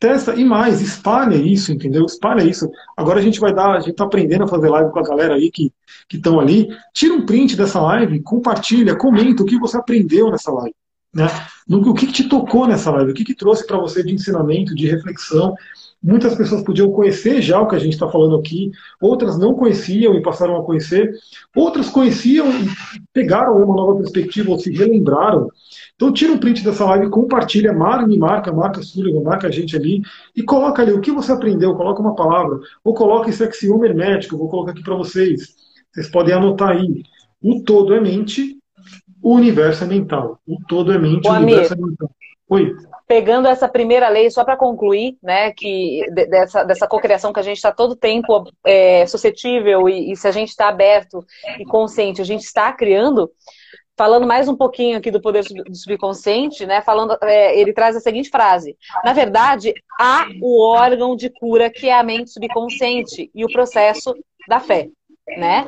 [0.02, 2.04] Testa e mais, espalha isso, entendeu?
[2.08, 2.68] Espalha isso.
[2.98, 5.36] Agora a gente vai dar, a gente tá aprendendo a fazer live com a galera
[5.36, 5.72] aí que
[6.12, 6.70] estão ali.
[6.92, 10.74] Tira um print dessa live, compartilha, comenta o que você aprendeu nessa live.
[11.14, 11.28] Né?
[11.70, 13.12] O que, que, te tocou nessa live?
[13.12, 15.54] O que, que trouxe para você de ensinamento, de reflexão?
[16.02, 20.16] Muitas pessoas podiam conhecer já o que a gente está falando aqui, outras não conheciam
[20.16, 21.14] e passaram a conhecer,
[21.56, 22.68] outras conheciam e
[23.14, 25.48] pegaram uma nova perspectiva ou se relembraram.
[26.02, 29.76] Então tira um print dessa live, compartilha, marca, me marca, marca Sullivan, marca a gente
[29.76, 30.02] ali
[30.36, 34.34] e coloca ali o que você aprendeu, coloca uma palavra, ou coloca esse axioma hermético,
[34.34, 35.56] eu vou colocar aqui para vocês.
[35.94, 37.04] Vocês podem anotar aí.
[37.40, 38.58] O todo é mente,
[39.22, 40.40] o universo é mental.
[40.48, 42.10] O todo é mente, o, o universo é mental.
[42.50, 42.76] Oi.
[43.08, 47.58] Pegando essa primeira lei, só para concluir, né, que dessa, dessa cocriação que a gente
[47.58, 51.24] está todo tempo é, suscetível e, e se a gente está aberto
[51.60, 53.30] e consciente, a gente está criando,
[53.98, 56.82] falando mais um pouquinho aqui do poder do subconsciente, né?
[56.82, 61.88] Falando, é, ele traz a seguinte frase: na verdade, há o órgão de cura que
[61.88, 64.16] é a mente subconsciente e o processo
[64.48, 64.90] da fé
[65.38, 65.66] né?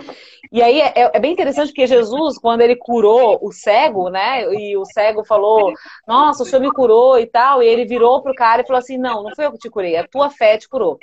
[0.52, 4.44] E aí é, é, bem interessante porque Jesus, quando ele curou o cego, né?
[4.54, 5.72] E o cego falou,
[6.08, 8.98] nossa, o senhor me curou e tal, e ele virou pro cara e falou assim,
[8.98, 10.98] não, não foi eu que te curei, a tua fé te curou.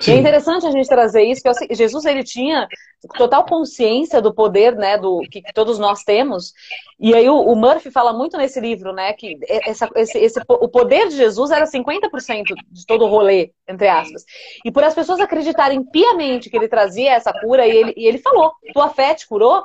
[0.00, 0.12] Sim.
[0.12, 2.66] E é interessante a gente trazer isso, que Jesus ele tinha
[3.06, 6.52] total consciência do poder, né, do que, todos nós temos.
[6.98, 10.68] E aí o, o, Murphy fala muito nesse livro, né, que essa, esse, esse, o
[10.68, 14.24] poder de Jesus era 50% de todo o rolê, entre aspas.
[14.64, 18.18] E por as pessoas acreditarem piamente que ele trazia essa cura, e ele, e ele
[18.18, 19.62] falou, tua fé te curou,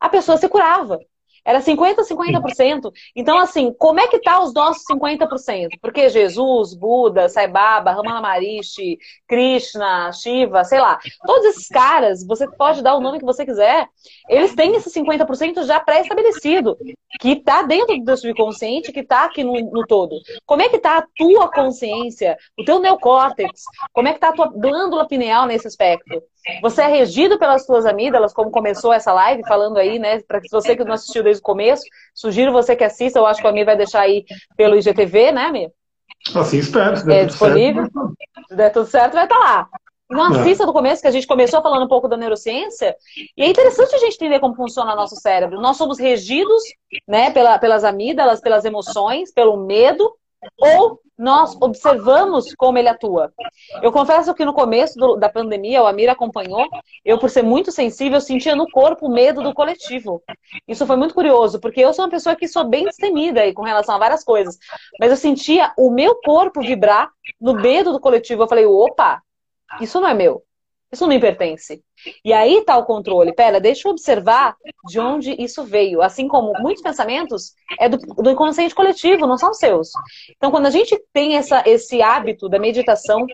[0.00, 0.98] a pessoa se curava.
[1.46, 2.92] Era 50%, 50%.
[3.14, 5.68] Então, assim, como é que tá os nossos 50%?
[5.80, 12.50] Porque Jesus, Buda, Sai Baba, Ramana Maharishi, Krishna, Shiva, sei lá, todos esses caras, você
[12.50, 13.86] pode dar o nome que você quiser,
[14.28, 16.76] eles têm esse 50% já pré-estabelecido,
[17.20, 20.16] que tá dentro do subconsciente, que tá aqui no, no, todo.
[20.44, 23.62] Como é que tá a tua consciência, o teu neocórtex?
[23.92, 26.22] Como é que tá a tua glândula pineal nesse aspecto?
[26.62, 30.20] Você é regido pelas suas amígdalas, como começou essa live, falando aí, né?
[30.20, 31.82] Para você que não assistiu desde o começo,
[32.14, 33.18] sugiro você que assista.
[33.18, 34.24] Eu acho que a Mir vai deixar aí
[34.56, 35.72] pelo IGTV, né, Mir?
[36.34, 36.96] Assim espero.
[36.96, 37.82] Se der é disponível.
[37.82, 39.68] Certo, se der tudo certo, vai estar tá lá.
[40.08, 40.40] Não é.
[40.40, 42.94] assista do começo, que a gente começou falando um pouco da neurociência,
[43.36, 45.60] e é interessante a gente entender como funciona o nosso cérebro.
[45.60, 46.62] Nós somos regidos
[47.08, 50.16] né, pela, pelas amígdalas, pelas emoções, pelo medo,
[50.58, 53.32] ou nós observamos como ele atua.
[53.82, 56.66] Eu confesso que no começo do, da pandemia, o Amir acompanhou,
[57.04, 60.22] eu, por ser muito sensível, sentia no corpo o medo do coletivo.
[60.68, 63.62] Isso foi muito curioso, porque eu sou uma pessoa que sou bem destemida aí com
[63.62, 64.58] relação a várias coisas,
[65.00, 67.10] mas eu sentia o meu corpo vibrar
[67.40, 68.42] no medo do coletivo.
[68.42, 69.22] Eu falei, opa,
[69.80, 70.45] isso não é meu.
[70.92, 71.82] Isso não me pertence.
[72.24, 73.34] E aí está o controle.
[73.34, 74.56] Pera, deixa eu observar
[74.86, 76.00] de onde isso veio.
[76.00, 79.90] Assim como muitos pensamentos é do, do inconsciente coletivo, não são seus.
[80.36, 83.26] Então, quando a gente tem essa, esse hábito da meditação,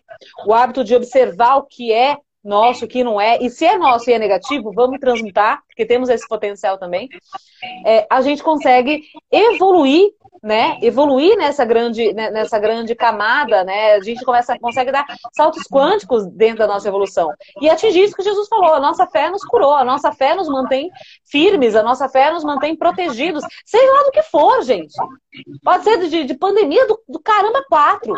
[0.46, 3.76] o hábito de observar o que é nosso, o que não é, e se é
[3.78, 7.09] nosso e é negativo, vamos transmutar, porque temos esse potencial também,
[7.86, 10.11] é, a gente consegue evoluir
[10.42, 15.62] né, evoluir nessa grande, né, nessa grande camada, né, a gente começa, consegue dar saltos
[15.64, 17.32] quânticos dentro da nossa evolução.
[17.60, 20.48] E atingir isso que Jesus falou, a nossa fé nos curou, a nossa fé nos
[20.48, 20.90] mantém
[21.24, 24.94] firmes, a nossa fé nos mantém protegidos, seja lá do que for, gente.
[25.62, 28.14] Pode ser de, de pandemia do, do, caramba quatro.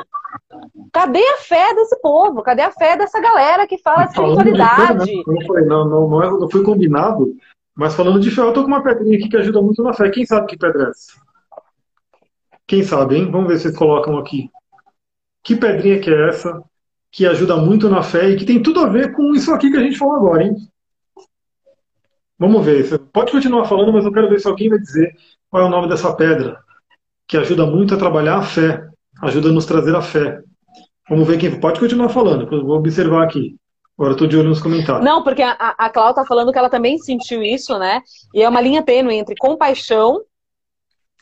[0.93, 2.43] Cadê a fé desse povo?
[2.43, 5.17] Cadê a fé dessa galera que fala de espiritualidade?
[5.17, 5.23] Né?
[5.67, 7.37] Não, não, não, é, não foi combinado,
[7.75, 10.11] mas falando de fé, eu tô com uma pedrinha aqui que ajuda muito na fé.
[10.11, 11.24] Quem sabe que pedra é essa?
[12.67, 13.31] Quem sabe, hein?
[13.31, 14.51] Vamos ver se vocês colocam aqui.
[15.43, 16.63] Que pedrinha que é essa?
[17.13, 19.77] Que ajuda muito na fé e que tem tudo a ver com isso aqui que
[19.77, 20.57] a gente falou agora, hein?
[22.39, 22.83] Vamos ver.
[22.83, 25.15] Você pode continuar falando, mas eu quero ver se alguém vai dizer
[25.51, 26.59] qual é o nome dessa pedra.
[27.29, 28.83] Que ajuda muito a trabalhar a fé.
[29.23, 30.43] Ajuda a nos trazer a fé.
[31.09, 31.61] Vamos ver quem.
[31.61, 33.57] Pode continuar falando, eu vou observar aqui.
[33.97, 35.05] Agora eu de olho nos comentários.
[35.05, 38.01] Não, porque a, a Cláudia tá falando que ela também sentiu isso, né?
[38.35, 40.21] E é uma linha tênue entre compaixão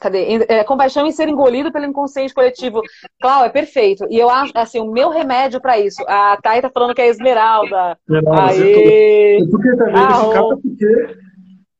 [0.02, 0.44] Cadê?
[0.48, 2.82] É, compaixão e ser engolido pelo inconsciente coletivo.
[3.20, 4.04] Clau, é perfeito.
[4.10, 6.02] E eu acho, assim, o meu remédio para isso.
[6.08, 7.96] A Thay tá falando que é esmeralda.
[8.08, 9.46] Esmeralda, Aê!
[9.48, 11.16] Porque também ah, esse porque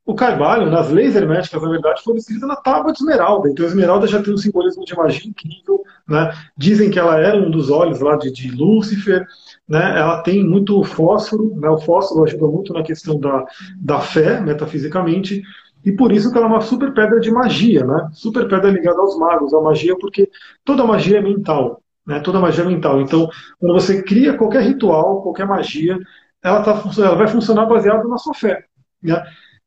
[0.06, 3.48] o Carvalho, nas leis herméticas, na verdade, foi escrito na tábua de esmeralda.
[3.48, 5.82] Então, a esmeralda já tem um simbolismo de magia incrível.
[6.08, 6.30] Né?
[6.56, 9.26] Dizem que ela era um dos olhos lá de, de Lúcifer.
[9.68, 9.98] Né?
[9.98, 11.56] Ela tem muito fósforo.
[11.56, 11.68] Né?
[11.68, 13.44] O fósforo ajuda muito na questão da,
[13.80, 15.42] da fé, metafisicamente.
[15.84, 18.08] E por isso que ela é uma super pedra de magia, né?
[18.12, 20.30] Super pedra ligada aos magos, à magia, porque
[20.64, 22.20] toda magia é mental, né?
[22.20, 23.00] Toda magia é mental.
[23.00, 23.28] Então,
[23.58, 25.98] quando você cria qualquer ritual, qualquer magia,
[26.42, 28.64] ela, tá, ela vai funcionar baseado na sua fé,
[29.02, 29.22] né?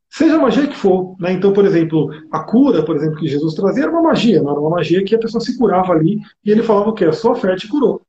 [0.09, 1.33] Seja a magia que for, né?
[1.33, 4.59] Então, por exemplo, a cura, por exemplo, que Jesus trazia era uma magia, não era
[4.59, 7.05] uma magia que a pessoa se curava ali e ele falava o quê?
[7.05, 8.01] A sua fé te curou.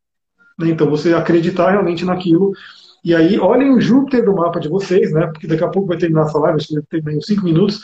[0.57, 0.71] Né?
[0.71, 2.53] Então, você acreditar realmente naquilo
[3.05, 5.27] e aí, olhem o Júpiter do mapa de vocês, né?
[5.29, 7.81] Porque daqui a pouco vai terminar essa live, acho que tem meio cinco minutos.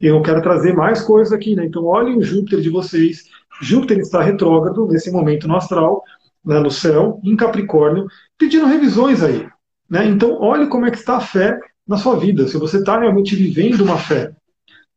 [0.00, 1.64] Eu quero trazer mais coisas aqui, né?
[1.64, 3.24] Então, olhem o Júpiter de vocês.
[3.62, 6.02] Júpiter está retrógrado nesse momento no astral.
[6.44, 8.06] né, no céu, em Capricórnio,
[8.38, 9.46] pedindo revisões aí.
[9.88, 10.06] Né?
[10.06, 13.34] Então, olhe como é que está a fé na sua vida, se você está realmente
[13.34, 14.32] vivendo uma fé.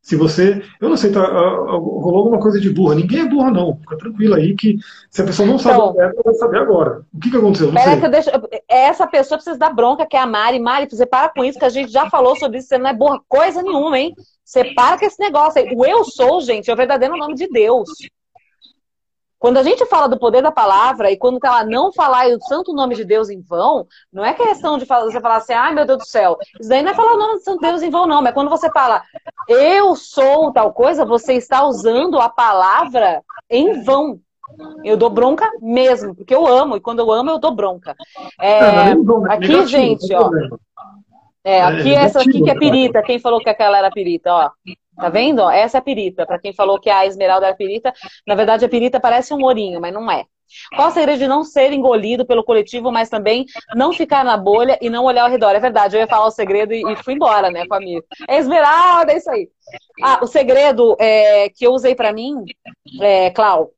[0.07, 0.63] Se você.
[0.79, 2.95] Eu não sei, tá, rolou alguma coisa de burra.
[2.95, 3.75] Ninguém é burra, não.
[3.75, 4.77] Fica tranquilo aí que
[5.11, 7.01] se a pessoa não sabe então, ela vai saber agora.
[7.13, 7.73] O que, que aconteceu?
[7.73, 7.99] Não sei.
[7.99, 8.29] Que deixo,
[8.69, 10.61] essa pessoa precisa dar bronca, que é a Mari.
[10.61, 12.69] Mari, você para com isso, que a gente já falou sobre isso.
[12.69, 14.15] Você não é burra coisa nenhuma, hein?
[14.45, 15.75] Você para com esse negócio aí.
[15.75, 17.89] O eu sou, gente, é o verdadeiro nome de Deus.
[19.39, 22.73] Quando a gente fala do poder da palavra e quando ela não falar o santo
[22.73, 25.99] nome de Deus em vão, não é questão de você falar assim, ai meu Deus
[25.99, 26.37] do céu.
[26.59, 28.21] Isso daí não é falar o nome do santo Deus em vão, não.
[28.21, 29.03] Mas quando você fala,
[29.47, 34.19] eu sou tal coisa, você está usando a palavra em vão.
[34.83, 37.95] Eu dou bronca mesmo, porque eu amo, e quando eu amo, eu dou bronca.
[38.39, 38.93] É, é
[39.29, 40.31] aqui, gente, ó.
[41.43, 43.01] É, aqui, essa aqui que é pirita.
[43.01, 44.51] Quem falou que aquela era pirita, ó.
[44.97, 45.47] Tá vendo?
[45.49, 46.25] Essa é a pirita.
[46.25, 47.93] Para quem falou que a esmeralda era pirita,
[48.25, 50.25] na verdade a pirita parece um ourinho, mas não é.
[50.75, 53.45] Qual o segredo de não ser engolido pelo coletivo, mas também
[53.75, 55.51] não ficar na bolha e não olhar ao redor?
[55.51, 58.01] É verdade, eu ia falar o segredo e, fui embora, né, com a minha.
[58.27, 59.49] É esmeralda, é isso aí.
[60.01, 62.45] Ah, o segredo é, que eu usei para mim,
[63.01, 63.71] é, Clau,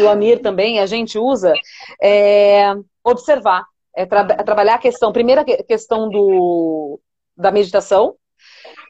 [0.00, 1.52] o Amir também, a gente usa,
[2.00, 2.72] é
[3.04, 3.64] observar.
[3.94, 7.00] É, tra trabalhar a questão, primeira questão do,
[7.34, 8.14] da meditação,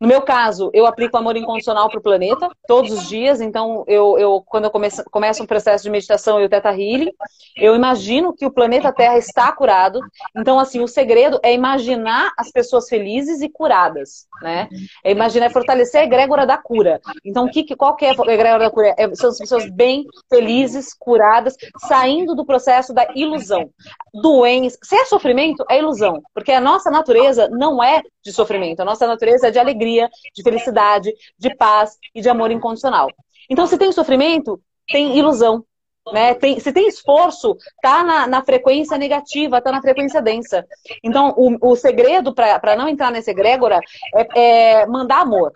[0.01, 3.41] no meu caso, eu aplico amor incondicional para o planeta todos os dias.
[3.41, 7.13] Então, eu, eu quando eu começo, começo um processo de meditação e o Teta Healing,
[7.57, 10.01] eu imagino que o planeta Terra está curado.
[10.37, 14.69] Então, assim, o segredo é imaginar as pessoas felizes e curadas, né?
[15.03, 17.01] É imaginar, é fortalecer a egrégora da cura.
[17.25, 18.95] Então, que, qual que é a egrégora da cura?
[18.99, 21.57] É, são as pessoas bem felizes, curadas,
[21.89, 23.71] saindo do processo da ilusão.
[24.13, 24.79] Doença.
[24.83, 26.23] Se é sofrimento, é ilusão.
[26.35, 28.81] Porque a nossa natureza não é de sofrimento.
[28.81, 29.86] A nossa natureza é de alegria,
[30.35, 33.09] de felicidade, de paz e de amor incondicional.
[33.49, 35.65] Então, se tem sofrimento, tem ilusão.
[36.13, 36.35] Né?
[36.35, 40.65] Tem, se tem esforço, tá na, na frequência negativa, tá na frequência densa.
[41.03, 43.81] Então, o, o segredo para não entrar nesse egrégora
[44.15, 44.41] é,
[44.81, 45.53] é mandar amor.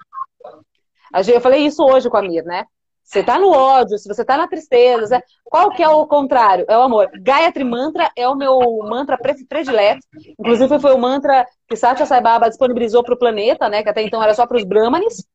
[1.32, 2.64] Eu falei isso hoje com a Mir, né?
[3.10, 6.64] Você tá no ódio, se você tá na tristeza, qual que é o contrário?
[6.68, 7.10] É o amor.
[7.20, 8.56] Gayatri Mantra é o meu
[8.88, 10.06] mantra predileto.
[10.38, 13.82] Inclusive foi o mantra que Satya Sai Baba disponibilizou para o planeta, né?
[13.82, 15.26] Que até então era só para os brahmanes.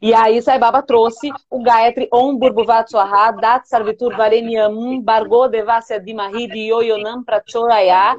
[0.00, 6.00] E aí Sai Baba trouxe o Gayatri Om Burbhuvat Swaha Dat Sarvitur Varenyam Bargo Devasya
[6.00, 8.16] Dimahi Yoyonam Prachoraya.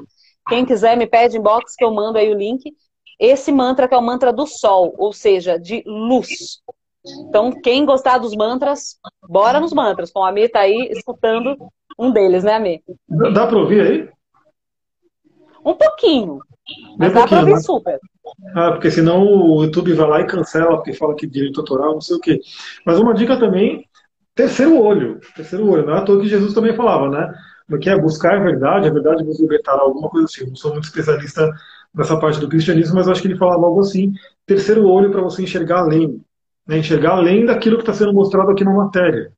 [0.48, 2.72] Quem quiser me pede inbox que eu mando aí o link.
[3.18, 6.62] Esse mantra que é o mantra do sol, ou seja, de luz.
[7.04, 8.96] Então, quem gostar dos mantras,
[9.28, 10.10] bora nos mantras.
[10.10, 11.56] Com a Amir tá aí escutando
[11.98, 12.80] um deles, né, Amir?
[13.08, 14.08] Dá para ouvir aí?
[15.64, 16.38] Um pouquinho.
[16.96, 17.64] Mas dá para ouvir mas...
[17.64, 17.98] super.
[18.54, 22.00] Ah, porque senão o YouTube vai lá e cancela, porque fala que direito autoral, não
[22.00, 22.40] sei o quê.
[22.86, 23.84] Mas uma dica também,
[24.34, 25.18] terceiro olho.
[25.34, 27.34] Terceiro olho, não é à toa que Jesus também falava, né?
[27.68, 30.42] Porque é buscar a verdade, a verdade vos libertará, alguma coisa assim.
[30.42, 31.50] Eu não sou muito especialista
[31.92, 34.12] nessa parte do cristianismo, mas acho que ele falava algo assim,
[34.46, 36.22] terceiro olho para você enxergar além
[36.66, 39.32] né, enxergar além daquilo que está sendo mostrado aqui na matéria.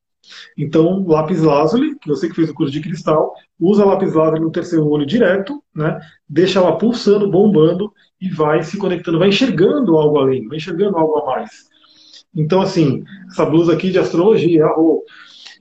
[0.57, 4.51] Então, lápis lazuli, que você que fez o curso de cristal, usa lápis lazuli no
[4.51, 10.17] terceiro olho direto, né, deixa ela pulsando, bombando e vai se conectando, vai enxergando algo
[10.17, 11.49] além, vai enxergando algo a mais.
[12.35, 14.65] Então, assim, essa blusa aqui de astrologia.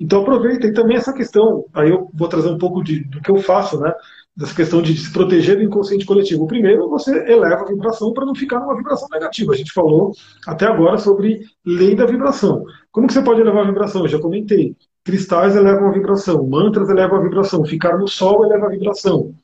[0.00, 1.64] Então, aproveitem também essa questão.
[1.72, 3.92] Aí eu vou trazer um pouco de, do que eu faço, né?
[4.37, 6.47] Dessa questão de se proteger do inconsciente coletivo.
[6.47, 9.53] Primeiro, você eleva a vibração para não ficar numa vibração negativa.
[9.53, 10.12] A gente falou
[10.47, 12.64] até agora sobre lei da vibração.
[12.91, 14.03] Como que você pode elevar a vibração?
[14.03, 14.76] Eu já comentei.
[15.05, 19.35] Cristais elevam a vibração, mantras elevam a vibração, ficar no sol eleva a vibração.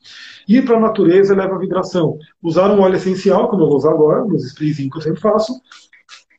[0.49, 2.19] Ir para a natureza eleva a vibração.
[2.43, 5.53] Usar um óleo essencial, como eu vou usar agora, nos sprayzinhos que eu sempre faço,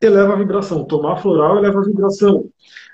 [0.01, 0.83] eleva a vibração.
[0.85, 2.49] Tomar floral eleva a vibração.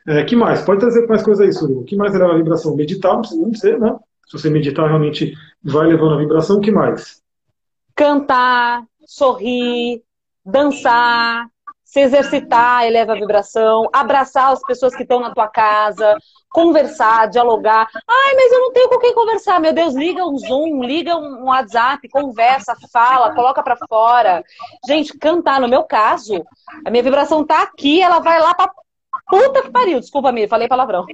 [0.05, 0.61] É, que mais?
[0.61, 1.79] Pode trazer mais coisas aí, Surino.
[1.79, 2.75] O que mais eleva a vibração?
[2.75, 3.95] Meditar, não precisa ser, né?
[4.27, 6.57] Se você meditar, realmente vai levando a vibração.
[6.57, 7.21] O que mais?
[7.95, 10.03] Cantar, sorrir,
[10.45, 11.47] dançar,
[11.87, 16.17] se exercitar eleva a vibração, abraçar as pessoas que estão na tua casa,
[16.49, 17.87] conversar, dialogar.
[18.07, 19.61] Ai, mas eu não tenho com quem conversar.
[19.61, 24.43] Meu Deus, liga um Zoom, liga um WhatsApp, conversa, fala, coloca para fora.
[24.85, 26.45] Gente, cantar, no meu caso,
[26.85, 28.69] a minha vibração tá aqui, ela vai lá para
[29.27, 31.05] Puta que pariu, desculpa me, falei palavrão.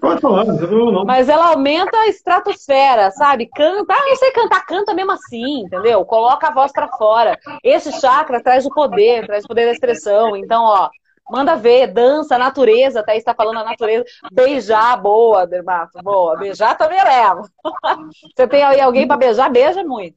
[0.00, 1.04] Pode falar, não tem problema não.
[1.04, 3.46] Mas ela aumenta a estratosfera, sabe?
[3.46, 6.04] Canta, ah, não sei cantar, canta mesmo assim, entendeu?
[6.04, 7.38] Coloca a voz para fora.
[7.62, 10.36] Esse chakra traz o poder, traz o poder da expressão.
[10.36, 10.88] Então, ó,
[11.30, 14.04] manda ver, dança, natureza, até está falando a natureza.
[14.32, 16.36] Beijar, boa, Dermato, boa.
[16.36, 17.42] Beijar também leva.
[18.36, 20.16] Você tem aí alguém para beijar, beija muito.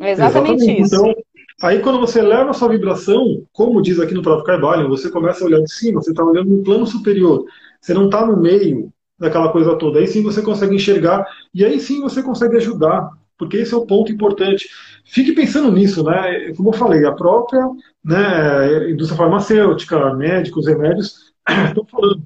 [0.00, 0.82] É exatamente, exatamente.
[0.82, 0.96] isso.
[0.96, 1.14] Então,
[1.60, 5.42] Aí quando você leva a sua vibração, como diz aqui no próprio Carvalho, você começa
[5.42, 7.44] a olhar de cima, você está olhando no plano superior.
[7.80, 9.98] Você não está no meio, daquela coisa toda.
[9.98, 13.86] Aí sim você consegue enxergar e aí sim você consegue ajudar, porque esse é o
[13.86, 14.68] ponto importante.
[15.04, 16.52] Fique pensando nisso, né?
[16.56, 17.66] Como eu falei, a própria
[18.04, 21.32] né, indústria farmacêutica, médicos, remédios,
[21.66, 22.22] estão falando.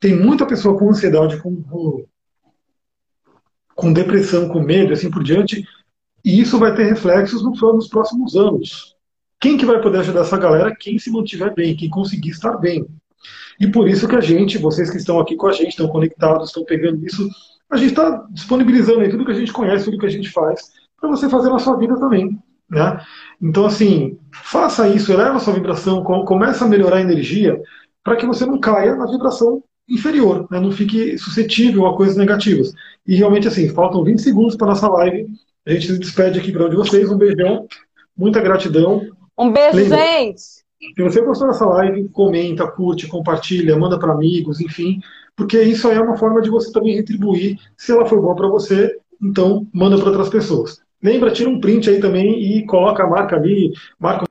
[0.00, 2.06] Tem muita pessoa com ansiedade, com,
[3.74, 5.66] com depressão, com medo, assim por diante,
[6.24, 8.96] e isso vai ter reflexos nos próximos anos.
[9.40, 10.74] Quem que vai poder ajudar essa galera?
[10.74, 12.86] Quem se mantiver bem, quem conseguir estar bem.
[13.60, 16.48] E por isso que a gente, vocês que estão aqui com a gente, estão conectados,
[16.48, 17.28] estão pegando isso,
[17.70, 20.72] a gente está disponibilizando aí tudo que a gente conhece, tudo que a gente faz,
[21.00, 22.38] para você fazer na sua vida também.
[22.70, 23.00] Né?
[23.40, 27.60] Então, assim, faça isso, eleva a sua vibração, começa a melhorar a energia,
[28.02, 30.60] para que você não caia na vibração inferior, né?
[30.60, 32.72] não fique suscetível a coisas negativas.
[33.06, 35.26] E realmente, assim, faltam 20 segundos para nossa live.
[35.68, 37.10] A gente se despede aqui para de vocês.
[37.10, 37.68] Um beijão,
[38.16, 39.02] muita gratidão.
[39.38, 40.40] Um beijo, Lembra, gente!
[40.40, 44.98] Se você gostou dessa live, comenta, curte, compartilha, manda para amigos, enfim,
[45.36, 47.58] porque isso aí é uma forma de você também retribuir.
[47.76, 50.80] Se ela foi boa para você, então manda para outras pessoas.
[51.02, 54.24] Lembra, tira um print aí também e coloca a marca ali, marca